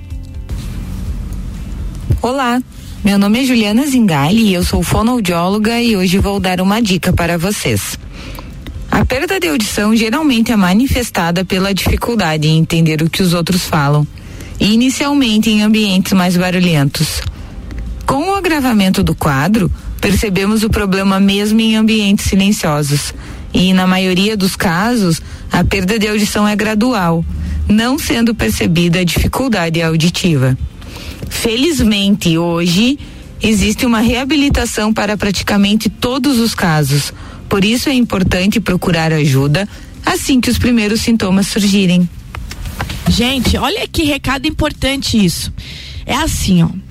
Olá, 2.23 2.59
meu 3.05 3.19
nome 3.19 3.43
é 3.43 3.45
Juliana 3.45 3.85
Zingali 3.85 4.47
e 4.47 4.53
eu 4.55 4.63
sou 4.63 4.81
fonoaudióloga 4.81 5.79
e 5.79 5.95
hoje 5.95 6.17
vou 6.17 6.39
dar 6.39 6.59
uma 6.61 6.81
dica 6.81 7.13
para 7.13 7.37
vocês. 7.37 7.99
A 8.89 9.05
perda 9.05 9.39
de 9.39 9.47
audição 9.47 9.95
geralmente 9.95 10.51
é 10.51 10.55
manifestada 10.55 11.45
pela 11.45 11.71
dificuldade 11.71 12.47
em 12.47 12.57
entender 12.57 13.03
o 13.03 13.09
que 13.09 13.21
os 13.21 13.35
outros 13.35 13.61
falam, 13.61 14.07
inicialmente 14.59 15.51
em 15.51 15.61
ambientes 15.61 16.13
mais 16.13 16.35
barulhentos. 16.35 17.21
Com 18.09 18.31
o 18.31 18.33
agravamento 18.33 19.03
do 19.03 19.13
quadro, 19.13 19.71
percebemos 20.01 20.63
o 20.63 20.69
problema 20.71 21.19
mesmo 21.19 21.61
em 21.61 21.75
ambientes 21.75 22.25
silenciosos. 22.25 23.13
E, 23.53 23.71
na 23.71 23.85
maioria 23.85 24.35
dos 24.35 24.55
casos, 24.55 25.21
a 25.51 25.63
perda 25.63 25.99
de 25.99 26.07
audição 26.07 26.47
é 26.47 26.55
gradual, 26.55 27.23
não 27.67 27.99
sendo 27.99 28.33
percebida 28.33 29.01
a 29.01 29.03
dificuldade 29.03 29.79
auditiva. 29.79 30.57
Felizmente, 31.29 32.35
hoje, 32.35 32.97
existe 33.43 33.85
uma 33.85 33.99
reabilitação 33.99 34.91
para 34.91 35.15
praticamente 35.15 35.87
todos 35.87 36.39
os 36.39 36.55
casos. 36.55 37.13
Por 37.47 37.63
isso 37.63 37.89
é 37.89 37.93
importante 37.93 38.59
procurar 38.59 39.13
ajuda 39.13 39.69
assim 40.03 40.41
que 40.41 40.49
os 40.49 40.57
primeiros 40.57 41.01
sintomas 41.01 41.45
surgirem. 41.45 42.09
Gente, 43.07 43.55
olha 43.55 43.87
que 43.87 44.01
recado 44.01 44.47
importante 44.47 45.23
isso. 45.23 45.53
É 46.07 46.15
assim, 46.15 46.63
ó 46.63 46.88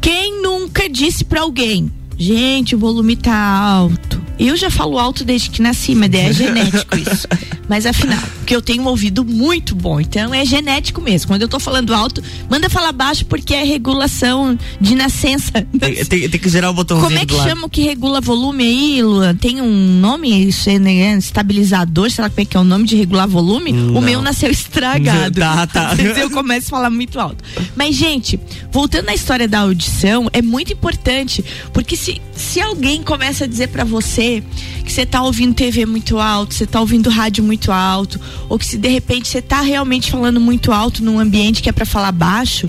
quem 0.00 0.42
nunca 0.42 0.88
disse 0.88 1.24
para 1.24 1.40
alguém, 1.40 1.90
gente, 2.16 2.74
o 2.74 2.78
volume 2.78 3.16
tá 3.16 3.36
alto. 3.36 4.22
Eu 4.38 4.56
já 4.56 4.70
falo 4.70 4.98
alto 4.98 5.24
desde 5.24 5.50
que 5.50 5.60
nasci, 5.60 5.94
mas 5.94 6.12
é 6.12 6.32
genético 6.32 6.96
isso. 6.96 7.26
Mas 7.68 7.84
afinal, 7.84 8.18
porque 8.38 8.56
eu 8.56 8.62
tenho 8.62 8.82
um 8.82 8.86
ouvido 8.86 9.24
muito 9.24 9.74
bom, 9.74 10.00
então 10.00 10.32
é 10.32 10.44
genético 10.44 11.00
mesmo. 11.00 11.28
Quando 11.28 11.42
eu 11.42 11.48
tô 11.48 11.60
falando 11.60 11.92
alto, 11.94 12.22
manda 12.48 12.70
falar 12.70 12.92
baixo 12.92 13.26
porque 13.26 13.54
é 13.54 13.62
regulação 13.62 14.58
de 14.80 14.94
nascença. 14.94 15.52
Tem, 15.78 15.94
tem, 16.04 16.28
tem 16.28 16.40
que 16.40 16.48
gerar 16.48 16.70
o 16.70 16.72
botãozinho. 16.72 17.08
Como 17.08 17.20
é 17.20 17.26
que 17.26 17.34
chama 17.34 17.66
o 17.66 17.70
que 17.70 17.82
regula 17.82 18.20
volume 18.20 18.64
aí, 18.64 19.02
Luan? 19.02 19.34
Tem 19.34 19.60
um 19.60 20.00
nome, 20.00 20.50
né, 20.80 21.18
estabilizador, 21.18 22.10
sei 22.10 22.22
lá 22.22 22.30
como 22.30 22.40
é 22.40 22.44
que 22.44 22.56
é 22.56 22.60
o 22.60 22.64
nome 22.64 22.86
de 22.86 22.96
regular 22.96 23.28
volume? 23.28 23.72
Não. 23.72 23.98
O 23.98 24.00
meu 24.00 24.22
nasceu 24.22 24.50
estragado. 24.50 25.38
tá, 25.38 25.66
tá. 25.66 25.94
Eu 26.18 26.30
começo 26.30 26.68
a 26.68 26.70
falar 26.70 26.90
muito 26.90 27.20
alto. 27.20 27.44
Mas, 27.76 27.94
gente, 27.94 28.40
voltando 28.72 29.06
na 29.06 29.14
história 29.14 29.46
da 29.46 29.60
audição, 29.60 30.28
é 30.32 30.40
muito 30.40 30.72
importante, 30.72 31.44
porque 31.72 31.96
se, 31.96 32.20
se 32.34 32.60
alguém 32.60 33.02
começa 33.02 33.44
a 33.44 33.46
dizer 33.46 33.68
para 33.68 33.84
você 33.84 34.42
que 34.84 34.92
você 34.92 35.04
tá 35.04 35.22
ouvindo 35.22 35.54
TV 35.54 35.84
muito 35.84 36.18
alto, 36.18 36.54
você 36.54 36.66
tá 36.66 36.80
ouvindo 36.80 37.10
rádio 37.10 37.44
muito 37.44 37.57
alto, 37.72 38.20
ou 38.48 38.58
que 38.58 38.66
se 38.66 38.78
de 38.78 38.88
repente 38.88 39.28
você 39.28 39.42
tá 39.42 39.60
realmente 39.60 40.10
falando 40.10 40.40
muito 40.40 40.70
alto 40.70 41.02
num 41.02 41.18
ambiente 41.18 41.62
que 41.62 41.68
é 41.68 41.72
para 41.72 41.84
falar 41.84 42.12
baixo, 42.12 42.68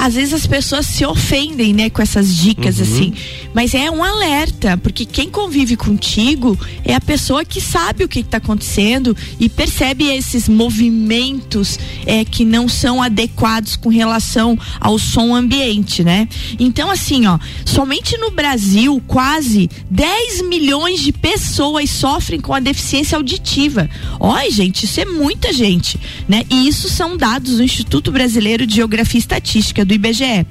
às 0.00 0.14
vezes 0.14 0.32
as 0.32 0.46
pessoas 0.46 0.86
se 0.86 1.04
ofendem, 1.04 1.74
né, 1.74 1.90
com 1.90 2.00
essas 2.00 2.34
dicas 2.34 2.78
uhum. 2.78 2.82
assim. 2.82 3.14
Mas 3.52 3.74
é 3.74 3.90
um 3.90 4.02
alerta, 4.02 4.78
porque 4.78 5.04
quem 5.04 5.28
convive 5.28 5.76
contigo 5.76 6.58
é 6.82 6.94
a 6.94 7.00
pessoa 7.00 7.44
que 7.44 7.60
sabe 7.60 8.02
o 8.02 8.08
que 8.08 8.20
está 8.20 8.38
acontecendo 8.38 9.14
e 9.38 9.46
percebe 9.46 10.06
esses 10.06 10.48
movimentos 10.48 11.78
é, 12.06 12.24
que 12.24 12.46
não 12.46 12.66
são 12.66 13.02
adequados 13.02 13.76
com 13.76 13.90
relação 13.90 14.58
ao 14.80 14.98
som 14.98 15.34
ambiente, 15.34 16.02
né? 16.02 16.26
Então, 16.58 16.90
assim, 16.90 17.26
ó, 17.26 17.38
somente 17.66 18.16
no 18.16 18.30
Brasil, 18.30 19.02
quase 19.06 19.68
10 19.90 20.48
milhões 20.48 21.00
de 21.02 21.12
pessoas 21.12 21.90
sofrem 21.90 22.40
com 22.40 22.54
a 22.54 22.60
deficiência 22.60 23.16
auditiva. 23.16 23.90
Olha, 24.18 24.50
gente, 24.50 24.84
isso 24.84 24.98
é 24.98 25.04
muita 25.04 25.52
gente, 25.52 26.00
né? 26.26 26.42
E 26.48 26.66
isso 26.66 26.88
são 26.88 27.18
dados 27.18 27.58
do 27.58 27.62
Instituto 27.62 28.10
Brasileiro 28.10 28.66
de 28.66 28.76
Geografia 28.76 29.18
e 29.18 29.20
Estatística 29.20 29.89
do 29.90 29.94
IBGE. 29.94 30.46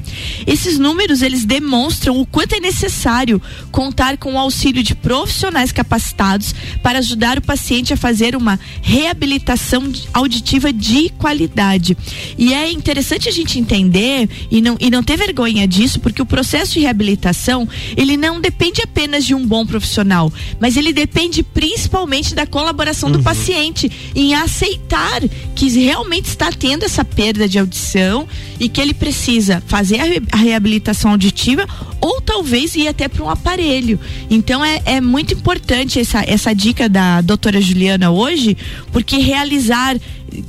Esses 0.46 0.78
números 0.78 1.22
eles 1.22 1.46
demonstram 1.46 2.20
o 2.20 2.26
quanto 2.26 2.54
é 2.54 2.60
necessário 2.60 3.42
contar 3.72 4.18
com 4.18 4.34
o 4.34 4.38
auxílio 4.38 4.84
de 4.84 4.94
profissionais 4.94 5.72
capacitados 5.72 6.54
para 6.84 7.00
ajudar 7.00 7.38
o 7.38 7.42
paciente 7.42 7.94
a 7.94 7.98
fazer 7.98 8.36
uma 8.36 8.60
reabilitação 8.82 9.90
auditiva 10.14 10.74
de 10.74 11.10
qualidade. 11.18 11.98
E 12.38 12.54
é 12.54 12.70
interessante 12.70 13.30
a 13.30 13.32
gente 13.32 13.58
entender 13.58 14.30
e 14.52 14.62
não, 14.62 14.76
e 14.80 14.90
não 14.90 15.02
ter 15.02 15.16
vergonha 15.16 15.68
disso, 15.68 16.00
porque 16.00 16.22
o 16.22 16.26
processo 16.26 16.74
de 16.74 16.82
reabilitação 16.82 17.68
ele 17.96 18.18
não 18.18 18.42
depende 18.42 18.82
apenas 18.82 19.26
de 19.26 19.34
um 19.34 19.46
bom 19.46 19.66
profissional, 19.66 20.32
mas 20.60 20.76
ele 20.76 20.92
depende 20.92 21.44
principalmente 21.44 22.36
da 22.36 22.46
colaboração 22.46 23.10
uhum. 23.10 23.18
do 23.18 23.24
paciente 23.24 23.90
em 24.14 24.36
aceitar 24.36 25.22
que 25.56 25.70
realmente 25.70 26.26
está 26.26 26.52
tendo 26.52 26.84
essa 26.84 27.06
perda 27.06 27.48
de 27.48 27.58
audição 27.58 28.28
e 28.60 28.68
que 28.68 28.82
ele 28.82 28.94
precisa 28.94 29.19
precisa 29.20 29.62
fazer 29.68 30.00
a, 30.32 30.38
reabilitação 30.38 31.12
auditiva 31.12 31.68
ou 32.00 32.22
talvez 32.22 32.76
ir 32.76 32.88
até 32.88 33.10
para 33.10 33.24
um 33.24 33.30
aparelho. 33.30 34.00
Então 34.30 34.64
é, 34.64 34.82
é 34.86 35.02
muito 35.02 35.34
importante 35.34 36.00
essa, 36.00 36.24
essa 36.26 36.56
dica 36.56 36.88
da 36.88 37.20
doutora 37.20 37.60
Juliana 37.60 38.10
hoje, 38.12 38.56
porque 38.94 39.18
realizar 39.18 39.98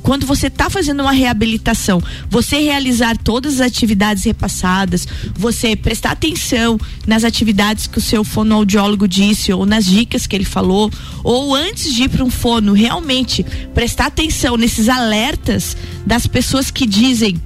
quando 0.03 0.27
você 0.27 0.45
está 0.47 0.69
fazendo 0.69 1.01
uma 1.01 1.11
reabilitação, 1.11 2.01
você 2.29 2.59
realizar 2.59 3.17
todas 3.17 3.55
as 3.55 3.67
atividades 3.67 4.23
repassadas, 4.23 5.07
você 5.35 5.75
prestar 5.75 6.11
atenção 6.11 6.79
nas 7.05 7.23
atividades 7.23 7.87
que 7.87 7.97
o 7.97 8.01
seu 8.01 8.23
fonoaudiólogo 8.23 9.07
disse 9.07 9.51
ou 9.51 9.65
nas 9.65 9.85
dicas 9.85 10.27
que 10.27 10.35
ele 10.35 10.45
falou, 10.45 10.91
ou 11.23 11.55
antes 11.55 11.93
de 11.93 12.03
ir 12.03 12.09
para 12.09 12.23
um 12.23 12.29
fono, 12.29 12.73
realmente 12.73 13.43
prestar 13.73 14.05
atenção 14.05 14.55
nesses 14.55 14.87
alertas 14.87 15.75
das 16.05 16.27
pessoas 16.27 16.69
que 16.69 16.85
dizem 16.85 17.41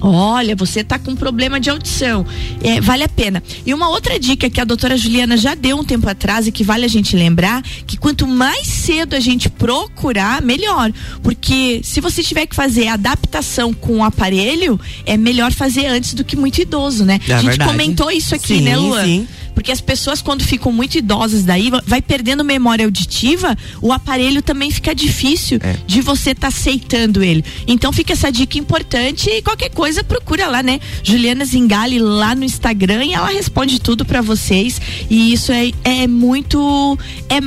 Olha, 0.00 0.56
você 0.56 0.80
está 0.80 0.98
com 0.98 1.14
problema 1.14 1.60
de 1.60 1.70
audição. 1.70 2.26
É, 2.62 2.80
vale 2.80 3.04
a 3.04 3.08
pena. 3.08 3.42
E 3.64 3.74
uma 3.74 3.88
outra 3.88 4.18
dica 4.18 4.48
que 4.48 4.60
a 4.60 4.64
doutora 4.64 4.96
Juliana 4.96 5.36
já 5.36 5.54
deu 5.54 5.78
um 5.78 5.84
tempo 5.84 6.08
atrás 6.08 6.46
e 6.46 6.52
que 6.52 6.64
vale 6.64 6.84
a 6.84 6.88
gente 6.88 7.16
lembrar, 7.16 7.62
que 7.86 7.96
quanto 7.96 8.26
mais 8.26 8.66
cedo 8.66 9.14
a 9.14 9.20
gente 9.20 9.48
procurar, 9.48 10.42
melhor. 10.42 10.92
Porque 11.22 11.80
se 11.84 12.00
você 12.00 12.22
tiver 12.22 12.46
que 12.46 12.54
fazer 12.54 12.88
adaptação 12.88 13.72
com 13.72 13.98
o 13.98 14.04
aparelho, 14.04 14.80
é 15.04 15.16
melhor 15.16 15.52
fazer 15.52 15.86
antes 15.86 16.14
do 16.14 16.24
que 16.24 16.36
muito 16.36 16.60
idoso, 16.60 17.04
né? 17.04 17.20
É 17.28 17.34
a 17.34 17.36
gente 17.36 17.50
verdade. 17.50 17.70
comentou 17.70 18.10
isso 18.10 18.34
aqui, 18.34 18.58
sim, 18.58 18.60
né, 18.62 18.76
Luan? 18.76 19.04
Sim. 19.04 19.28
Porque 19.54 19.72
as 19.72 19.80
pessoas, 19.80 20.22
quando 20.22 20.42
ficam 20.42 20.72
muito 20.72 20.96
idosas 20.96 21.44
daí, 21.44 21.70
vai 21.86 22.00
perdendo 22.00 22.44
memória 22.44 22.84
auditiva, 22.84 23.56
o 23.80 23.92
aparelho 23.92 24.42
também 24.42 24.70
fica 24.70 24.94
difícil 24.94 25.58
é. 25.62 25.76
de 25.86 26.00
você 26.00 26.30
estar 26.30 26.42
tá 26.42 26.48
aceitando 26.48 27.22
ele. 27.22 27.44
Então 27.66 27.92
fica 27.92 28.12
essa 28.12 28.30
dica 28.30 28.58
importante 28.58 29.28
e 29.30 29.42
qualquer 29.42 29.70
coisa 29.70 30.02
procura 30.02 30.46
lá, 30.46 30.62
né? 30.62 30.80
Juliana 31.02 31.44
Zingali 31.44 31.98
lá 31.98 32.34
no 32.34 32.44
Instagram 32.44 33.04
e 33.04 33.12
ela 33.12 33.28
responde 33.28 33.80
tudo 33.80 34.04
para 34.04 34.20
vocês. 34.20 34.80
E 35.08 35.32
isso 35.32 35.52
é, 35.52 35.70
é 35.84 36.06
muito. 36.06 36.98
É 37.28 37.40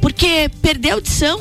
porque 0.00 0.50
perder 0.60 0.90
audição 0.90 1.40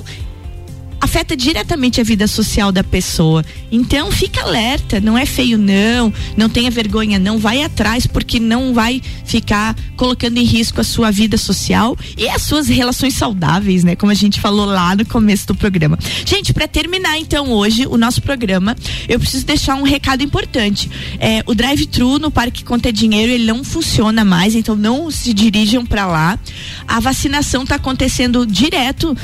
afeta 1.04 1.36
diretamente 1.36 2.00
a 2.00 2.04
vida 2.04 2.26
social 2.28 2.72
da 2.72 2.82
pessoa. 2.82 3.44
Então 3.70 4.10
fica 4.10 4.42
alerta, 4.42 5.02
não 5.02 5.18
é 5.18 5.26
feio 5.26 5.58
não, 5.58 6.14
não 6.38 6.48
tenha 6.48 6.72
vergonha 6.72 7.20
não, 7.20 7.38
vai 7.38 7.62
atrás 7.62 8.08
porque 8.08 8.40
não 8.40 8.74
vai 8.74 9.02
ficar 9.26 9.76
colocando 9.98 10.38
em 10.38 10.46
risco 10.46 10.80
a 10.80 10.84
sua 10.84 11.12
vida 11.12 11.38
social 11.38 11.98
e 12.18 12.30
as 12.30 12.44
suas 12.44 12.70
relações 12.70 13.16
saudáveis, 13.16 13.84
né? 13.84 13.98
Como 13.98 14.14
a 14.14 14.16
gente 14.16 14.40
falou 14.40 14.66
lá 14.66 14.96
no 14.96 15.06
começo 15.06 15.46
do 15.48 15.56
programa. 15.56 16.00
Gente, 16.26 16.54
para 16.54 16.70
terminar 16.70 17.18
então 17.20 17.52
hoje 17.52 17.86
o 17.86 17.98
nosso 17.98 18.22
programa, 18.22 18.74
eu 19.10 19.20
preciso 19.20 19.46
deixar 19.46 19.76
um 19.76 19.84
recado 19.84 20.24
importante. 20.24 20.90
É, 21.20 21.44
o 21.46 21.54
drive-thru 21.54 22.18
no 22.18 22.32
Parque 22.32 22.64
Conta 22.64 22.94
Dinheiro 22.94 23.30
ele 23.30 23.46
não 23.46 23.62
funciona 23.62 24.24
mais, 24.24 24.56
então 24.56 24.74
não 24.74 25.12
se 25.12 25.34
dirijam 25.34 25.86
para 25.86 26.06
lá. 26.06 26.40
A 26.88 27.02
vacinação 27.02 27.64
está 27.64 27.76
acontecendo 27.76 28.46
direto 28.46 29.18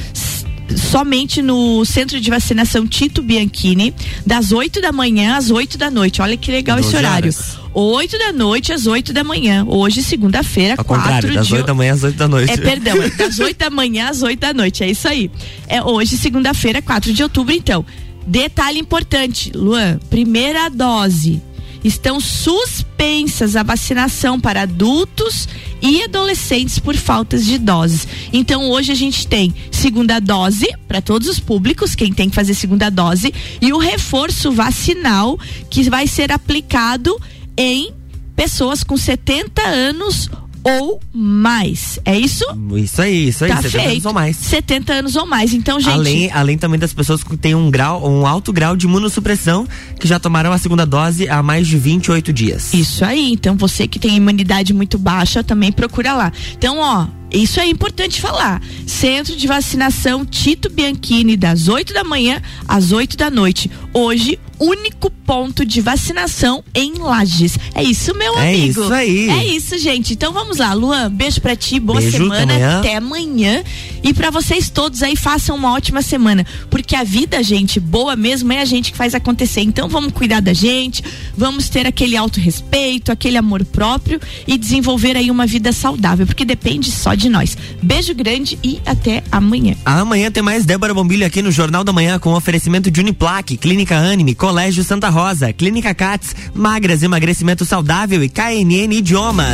somente 0.75 1.41
no 1.41 1.83
centro 1.85 2.19
de 2.19 2.29
vacinação 2.29 2.87
Tito 2.87 3.21
Bianchini, 3.21 3.93
das 4.25 4.51
8 4.51 4.81
da 4.81 4.91
manhã 4.91 5.35
às 5.35 5.49
8 5.49 5.77
da 5.77 5.89
noite. 5.89 6.21
Olha 6.21 6.37
que 6.37 6.51
legal 6.51 6.79
esse 6.79 6.95
horário. 6.95 7.33
Horas. 7.33 7.57
8 7.73 8.17
da 8.17 8.33
noite 8.33 8.73
às 8.73 8.87
8 8.87 9.13
da 9.13 9.23
manhã. 9.23 9.65
Hoje, 9.67 10.01
segunda-feira, 10.03 10.75
4 10.77 11.33
das 11.33 11.47
de. 11.47 11.55
8 11.55 11.65
da 11.65 11.73
manhã 11.73 11.93
às 11.93 12.03
8 12.03 12.15
da 12.17 12.27
noite. 12.27 12.51
É, 12.51 12.57
perdão, 12.57 13.01
é 13.01 13.09
das 13.09 13.37
8 13.39 13.57
da 13.57 13.69
manhã 13.69 14.09
às 14.09 14.21
8 14.21 14.39
da 14.39 14.53
noite. 14.53 14.83
É 14.83 14.89
isso 14.89 15.07
aí. 15.07 15.29
É 15.67 15.81
hoje, 15.81 16.17
segunda-feira, 16.17 16.81
4 16.81 17.13
de 17.13 17.23
outubro, 17.23 17.53
então. 17.53 17.85
Detalhe 18.25 18.79
importante, 18.79 19.51
Luan, 19.55 19.97
primeira 20.09 20.69
dose 20.69 21.41
estão 21.83 22.19
suspensas 22.19 23.55
a 23.55 23.63
vacinação 23.63 24.39
para 24.39 24.63
adultos 24.63 25.47
e 25.81 26.03
adolescentes 26.03 26.79
por 26.79 26.95
faltas 26.95 27.45
de 27.45 27.57
doses. 27.57 28.07
Então 28.33 28.69
hoje 28.69 28.91
a 28.91 28.95
gente 28.95 29.27
tem 29.27 29.53
segunda 29.71 30.19
dose 30.19 30.67
para 30.87 31.01
todos 31.01 31.27
os 31.27 31.39
públicos, 31.39 31.95
quem 31.95 32.13
tem 32.13 32.29
que 32.29 32.35
fazer 32.35 32.53
segunda 32.53 32.89
dose, 32.89 33.33
e 33.61 33.71
o 33.71 33.77
reforço 33.77 34.51
vacinal 34.51 35.39
que 35.69 35.89
vai 35.89 36.07
ser 36.07 36.31
aplicado 36.31 37.19
em 37.57 37.91
pessoas 38.35 38.83
com 38.83 38.95
70 38.95 39.61
anos 39.61 40.29
ou 40.77 40.99
mais. 41.13 41.99
É 42.05 42.17
isso? 42.17 42.45
Isso 42.75 43.01
aí, 43.01 43.29
isso 43.29 43.43
aí, 43.43 43.51
tá 43.51 43.61
70 43.61 43.69
feito. 43.71 43.91
anos 43.91 44.05
ou 44.05 44.13
mais. 44.13 44.37
70 44.37 44.93
anos 44.93 45.15
ou 45.15 45.25
mais. 45.25 45.53
Então, 45.53 45.79
gente. 45.79 45.93
Além, 45.93 46.31
além 46.31 46.57
também 46.57 46.79
das 46.79 46.93
pessoas 46.93 47.23
que 47.23 47.35
têm 47.37 47.55
um 47.55 47.71
grau, 47.71 48.09
um 48.09 48.27
alto 48.27 48.51
grau 48.53 48.75
de 48.75 48.85
imunossupressão, 48.85 49.67
que 49.99 50.07
já 50.07 50.19
tomaram 50.19 50.51
a 50.51 50.57
segunda 50.57 50.85
dose 50.85 51.27
há 51.27 51.41
mais 51.41 51.67
de 51.67 51.77
28 51.77 52.31
dias. 52.33 52.73
Isso 52.73 53.03
aí. 53.03 53.31
Então, 53.31 53.55
você 53.55 53.87
que 53.87 53.99
tem 53.99 54.15
imunidade 54.15 54.73
muito 54.73 54.97
baixa, 54.97 55.43
também 55.43 55.71
procura 55.71 56.13
lá. 56.13 56.31
Então, 56.53 56.77
ó, 56.79 57.07
isso 57.31 57.59
é 57.59 57.67
importante 57.67 58.19
falar. 58.19 58.61
Centro 58.85 59.35
de 59.35 59.47
vacinação 59.47 60.25
Tito 60.25 60.69
Bianchini, 60.69 61.37
das 61.37 61.67
8 61.67 61.93
da 61.93 62.03
manhã 62.03 62.41
às 62.67 62.91
8 62.91 63.15
da 63.15 63.29
noite. 63.29 63.69
Hoje, 63.93 64.39
único 64.59 65.09
ponto 65.09 65.65
de 65.65 65.79
vacinação 65.81 66.63
em 66.73 66.93
Lages. 66.95 67.57
É 67.73 67.83
isso, 67.83 68.13
meu 68.15 68.37
é 68.37 68.49
amigo. 68.49 68.81
É 68.81 68.83
isso 68.83 68.93
aí. 68.93 69.29
É 69.29 69.45
isso, 69.45 69.77
gente. 69.77 70.13
Então 70.13 70.33
vamos 70.33 70.57
lá, 70.57 70.73
Luan. 70.73 71.11
Beijo 71.11 71.39
pra 71.39 71.55
ti, 71.55 71.79
boa 71.79 71.99
beijo, 71.99 72.17
semana. 72.17 72.53
Até 72.53 72.55
amanhã. 72.55 72.79
Até 72.79 72.95
amanhã. 72.95 73.63
E 74.03 74.13
para 74.13 74.29
vocês 74.29 74.69
todos 74.69 75.03
aí, 75.03 75.15
façam 75.15 75.55
uma 75.55 75.73
ótima 75.73 76.01
semana. 76.01 76.45
Porque 76.69 76.95
a 76.95 77.03
vida, 77.03 77.41
gente, 77.43 77.79
boa 77.79 78.15
mesmo, 78.15 78.51
é 78.51 78.61
a 78.61 78.65
gente 78.65 78.91
que 78.91 78.97
faz 78.97 79.13
acontecer. 79.15 79.61
Então 79.61 79.87
vamos 79.87 80.13
cuidar 80.13 80.41
da 80.41 80.53
gente, 80.53 81.03
vamos 81.37 81.69
ter 81.69 81.85
aquele 81.85 82.15
autorrespeito, 82.17 83.11
aquele 83.11 83.37
amor 83.37 83.63
próprio 83.65 84.19
e 84.47 84.57
desenvolver 84.57 85.15
aí 85.15 85.29
uma 85.29 85.45
vida 85.45 85.71
saudável. 85.71 86.25
Porque 86.25 86.45
depende 86.45 86.91
só 86.91 87.13
de 87.13 87.29
nós. 87.29 87.57
Beijo 87.81 88.13
grande 88.13 88.57
e 88.63 88.81
até 88.85 89.23
amanhã. 89.31 89.75
Amanhã 89.85 90.31
tem 90.31 90.43
mais 90.43 90.65
Débora 90.65 90.93
Bombilho 90.93 91.25
aqui 91.25 91.41
no 91.41 91.51
Jornal 91.51 91.83
da 91.83 91.93
Manhã 91.93 92.19
com 92.19 92.33
oferecimento 92.33 92.89
de 92.89 92.99
Uniplaque, 92.99 93.57
Clínica 93.57 93.97
Anime, 93.97 94.35
Colégio 94.49 94.83
Santa 94.83 95.09
Rosa, 95.09 95.53
Clínica 95.53 95.93
CATS, 95.93 96.35
Magras 96.55 97.03
Emagrecimento 97.03 97.65
Saudável 97.65 98.23
e 98.23 98.29
KNN 98.29 98.93
Idiomas. 98.93 99.45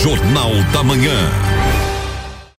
Jornal 0.00 0.52
da 0.72 0.84
Manhã. 0.84 1.45